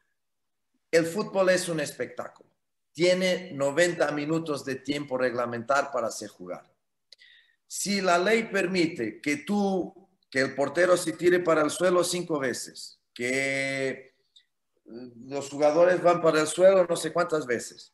el 0.91 1.07
fútbol 1.07 1.51
es 1.51 1.69
un 1.69 1.81
espectáculo. 1.81 2.51
Tiene 2.93 3.53
90 3.53 4.11
minutos 4.11 4.65
de 4.65 4.77
tiempo 4.77 5.17
reglamentar 5.17 5.93
para 5.93 6.09
hacer 6.09 6.29
jugar. 6.29 6.69
Si 7.69 8.01
la 8.01 8.19
ley 8.19 8.49
permite 8.51 9.21
que 9.21 9.39
tú, 9.39 10.00
que 10.31 10.41
el 10.41 10.55
portero 10.55 10.97
se 10.97 11.13
tire 11.13 11.41
para 11.41 11.63
el 11.63 11.71
suelo 11.71 12.05
cinco 12.05 12.39
veces, 12.39 13.01
que 13.13 14.15
los 14.85 15.51
jugadores 15.51 16.03
van 16.03 16.23
para 16.23 16.41
el 16.41 16.47
suelo 16.47 16.87
no 16.89 16.97
sé 16.97 17.13
cuántas 17.13 17.47
veces. 17.47 17.93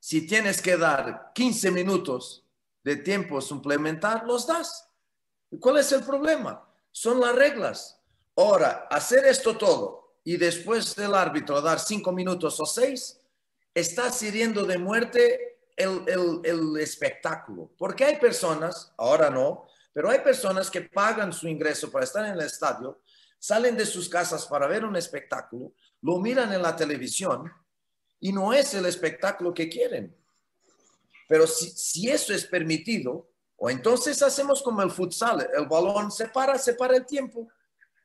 Si 0.00 0.26
tienes 0.26 0.60
que 0.60 0.76
dar 0.76 1.32
15 1.34 1.70
minutos 1.70 2.46
de 2.82 2.96
tiempo 2.96 3.40
suplementar, 3.40 4.24
los 4.26 4.46
das. 4.46 4.88
¿Cuál 5.60 5.78
es 5.78 5.92
el 5.92 6.02
problema? 6.02 6.66
Son 6.90 7.20
las 7.20 7.34
reglas. 7.34 8.00
Ahora, 8.36 8.88
hacer 8.90 9.24
esto 9.26 9.56
todo 9.56 10.16
y 10.24 10.36
después 10.36 10.94
del 10.96 11.14
árbitro 11.14 11.60
dar 11.60 11.78
5 11.78 12.12
minutos 12.12 12.58
o 12.60 12.66
6, 12.66 13.20
estás 13.74 14.22
hiriendo 14.22 14.64
de 14.64 14.78
muerte 14.78 15.58
el 15.76 16.76
espectáculo. 16.78 17.70
Porque 17.76 18.04
hay 18.04 18.16
personas, 18.16 18.92
ahora 18.96 19.30
no, 19.30 19.69
pero 19.92 20.10
hay 20.10 20.20
personas 20.20 20.70
que 20.70 20.82
pagan 20.82 21.32
su 21.32 21.48
ingreso 21.48 21.90
para 21.90 22.04
estar 22.04 22.24
en 22.24 22.32
el 22.32 22.40
estadio 22.40 23.00
salen 23.40 23.74
de 23.74 23.86
sus 23.86 24.08
casas 24.08 24.46
para 24.46 24.68
ver 24.68 24.84
un 24.84 24.94
espectáculo, 24.94 25.72
lo 26.02 26.18
miran 26.18 26.52
en 26.52 26.62
la 26.62 26.76
televisión 26.76 27.50
y 28.20 28.32
no 28.32 28.52
es 28.52 28.74
el 28.74 28.84
espectáculo 28.84 29.52
que 29.54 29.68
quieren. 29.68 30.14
Pero 31.26 31.46
si, 31.46 32.10
eso 32.10 32.34
es 32.34 32.44
permitido, 32.44 33.30
o 33.56 33.70
entonces 33.70 34.22
hacemos 34.22 34.62
como 34.62 34.82
el 34.82 34.90
futsal, 34.90 35.48
el 35.56 35.66
balón 35.66 36.12
se 36.12 36.28
para, 36.28 36.58
se 36.58 36.74
para 36.74 36.96
el 36.96 37.06
tiempo. 37.06 37.48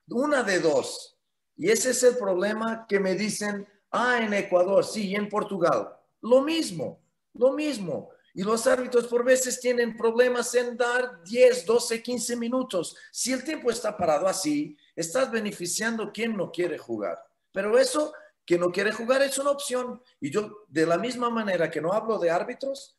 Una 0.08 0.42
de 0.42 0.60
dos. 0.60 1.18
Y 1.58 1.70
ese 1.70 1.92
es 1.92 2.04
el 2.04 2.18
problema 2.18 2.86
que 2.88 3.00
me 3.00 3.16
dicen, 3.16 3.68
ah, 3.92 4.20
en 4.22 4.34
Ecuador, 4.34 4.86
sí, 4.86 5.10
y 5.10 5.16
en 5.16 5.28
Portugal. 5.28 5.90
Lo 6.22 6.42
mismo, 6.42 7.02
lo 7.34 7.54
mismo. 7.54 8.10
Y 8.36 8.44
los 8.44 8.68
árbitros 8.68 9.08
por 9.08 9.24
veces 9.24 9.62
tienen 9.62 9.96
problemas 9.96 10.54
en 10.56 10.76
dar 10.76 11.24
10, 11.24 11.66
12, 11.66 12.04
15 12.04 12.36
minutos. 12.36 12.96
Si 13.10 13.32
el 13.32 13.44
tiempo 13.44 13.72
está 13.72 13.96
parado 13.96 14.28
así, 14.28 14.78
estás 14.94 15.32
beneficiando 15.32 16.04
a 16.04 16.12
quien 16.12 16.36
no 16.36 16.52
quiere 16.52 16.78
jugar. 16.78 17.18
Pero 17.54 17.80
eso, 17.80 18.14
que 18.46 18.60
no 18.60 18.72
quiere 18.72 18.92
jugar, 18.92 19.22
es 19.22 19.38
una 19.38 19.52
opción. 19.52 20.02
Y 20.20 20.30
yo, 20.30 20.66
de 20.68 20.86
la 20.86 20.98
misma 20.98 21.30
manera 21.30 21.72
que 21.72 21.80
no 21.80 21.94
hablo 21.94 22.20
de 22.20 22.30
árbitros, 22.30 22.98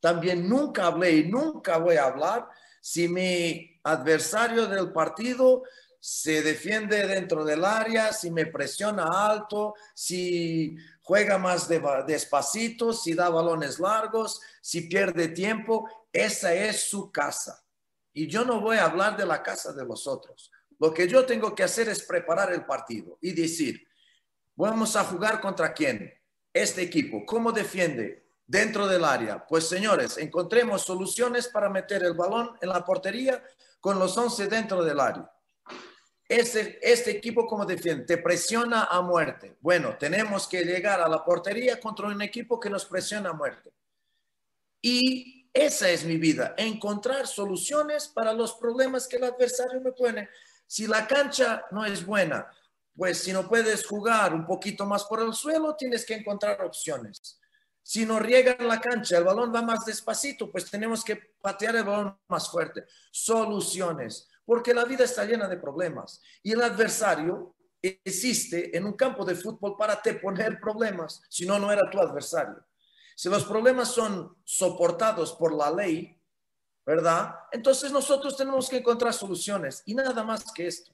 también 0.00 0.48
nunca 0.48 0.86
hablé 0.86 1.12
y 1.12 1.24
nunca 1.24 1.78
voy 1.78 1.96
a 1.96 2.06
hablar 2.06 2.48
si 2.80 3.08
mi 3.08 3.80
adversario 3.84 4.66
del 4.66 4.92
partido 4.92 5.62
se 5.98 6.42
defiende 6.42 7.06
dentro 7.06 7.42
del 7.46 7.64
área, 7.64 8.12
si 8.12 8.30
me 8.30 8.44
presiona 8.44 9.04
alto, 9.04 9.72
si 9.94 10.76
juega 11.04 11.36
más 11.36 11.68
despacito, 12.06 12.92
si 12.94 13.14
da 13.14 13.28
balones 13.28 13.78
largos, 13.78 14.40
si 14.62 14.82
pierde 14.88 15.28
tiempo, 15.28 15.86
esa 16.10 16.52
es 16.54 16.88
su 16.88 17.12
casa. 17.12 17.62
Y 18.14 18.26
yo 18.26 18.44
no 18.44 18.60
voy 18.60 18.78
a 18.78 18.86
hablar 18.86 19.16
de 19.16 19.26
la 19.26 19.42
casa 19.42 19.72
de 19.74 19.84
los 19.84 20.06
otros. 20.06 20.50
Lo 20.78 20.94
que 20.94 21.06
yo 21.06 21.26
tengo 21.26 21.54
que 21.54 21.62
hacer 21.62 21.90
es 21.90 22.02
preparar 22.02 22.52
el 22.52 22.64
partido 22.64 23.18
y 23.20 23.32
decir, 23.32 23.86
vamos 24.56 24.96
a 24.96 25.04
jugar 25.04 25.40
contra 25.42 25.74
quién? 25.74 26.12
Este 26.52 26.82
equipo, 26.82 27.26
¿cómo 27.26 27.52
defiende? 27.52 28.24
Dentro 28.46 28.86
del 28.86 29.04
área. 29.04 29.46
Pues 29.46 29.68
señores, 29.68 30.16
encontremos 30.16 30.82
soluciones 30.82 31.48
para 31.48 31.68
meter 31.68 32.02
el 32.02 32.14
balón 32.14 32.56
en 32.62 32.70
la 32.70 32.84
portería 32.84 33.42
con 33.78 33.98
los 33.98 34.16
11 34.16 34.46
dentro 34.48 34.82
del 34.82 35.00
área. 35.00 35.30
Este, 36.28 36.78
este 36.82 37.10
equipo, 37.10 37.46
¿cómo 37.46 37.66
defiende? 37.66 38.04
Te 38.04 38.18
presiona 38.18 38.84
a 38.84 39.02
muerte. 39.02 39.56
Bueno, 39.60 39.96
tenemos 39.98 40.48
que 40.48 40.64
llegar 40.64 41.00
a 41.00 41.08
la 41.08 41.24
portería 41.24 41.78
contra 41.78 42.06
un 42.06 42.22
equipo 42.22 42.58
que 42.58 42.70
nos 42.70 42.86
presiona 42.86 43.30
a 43.30 43.34
muerte. 43.34 43.70
Y 44.80 45.48
esa 45.52 45.88
es 45.88 46.04
mi 46.04 46.16
vida, 46.16 46.54
encontrar 46.56 47.26
soluciones 47.26 48.08
para 48.08 48.32
los 48.32 48.54
problemas 48.54 49.06
que 49.06 49.16
el 49.16 49.24
adversario 49.24 49.80
me 49.80 49.92
pone. 49.92 50.28
Si 50.66 50.86
la 50.86 51.06
cancha 51.06 51.64
no 51.70 51.84
es 51.84 52.04
buena, 52.04 52.50
pues 52.96 53.18
si 53.18 53.32
no 53.32 53.48
puedes 53.48 53.86
jugar 53.86 54.34
un 54.34 54.46
poquito 54.46 54.86
más 54.86 55.04
por 55.04 55.20
el 55.22 55.32
suelo, 55.32 55.76
tienes 55.76 56.04
que 56.04 56.14
encontrar 56.14 56.60
opciones. 56.62 57.40
Si 57.82 58.06
no 58.06 58.18
riega 58.18 58.56
la 58.60 58.80
cancha, 58.80 59.18
el 59.18 59.24
balón 59.24 59.54
va 59.54 59.62
más 59.62 59.84
despacito, 59.84 60.50
pues 60.50 60.70
tenemos 60.70 61.04
que 61.04 61.16
patear 61.40 61.76
el 61.76 61.84
balón 61.84 62.18
más 62.28 62.50
fuerte. 62.50 62.84
Soluciones, 63.10 64.28
porque 64.44 64.74
la 64.74 64.84
vida 64.84 65.04
está 65.04 65.24
llena 65.24 65.48
de 65.48 65.56
problemas 65.56 66.20
y 66.42 66.52
el 66.52 66.62
adversario 66.62 67.54
existe 67.82 68.76
en 68.76 68.84
un 68.84 68.94
campo 68.94 69.24
de 69.24 69.34
fútbol 69.34 69.76
para 69.76 70.00
te 70.00 70.14
poner 70.14 70.58
problemas, 70.60 71.22
si 71.28 71.46
no, 71.46 71.58
no 71.58 71.70
era 71.70 71.90
tu 71.90 71.98
adversario. 71.98 72.64
Si 73.16 73.28
los 73.28 73.44
problemas 73.44 73.88
son 73.88 74.36
soportados 74.44 75.32
por 75.34 75.54
la 75.54 75.70
ley, 75.70 76.18
¿verdad? 76.84 77.34
Entonces 77.52 77.92
nosotros 77.92 78.36
tenemos 78.36 78.68
que 78.68 78.78
encontrar 78.78 79.12
soluciones 79.12 79.82
y 79.86 79.94
nada 79.94 80.22
más 80.24 80.44
que 80.52 80.66
esto. 80.66 80.93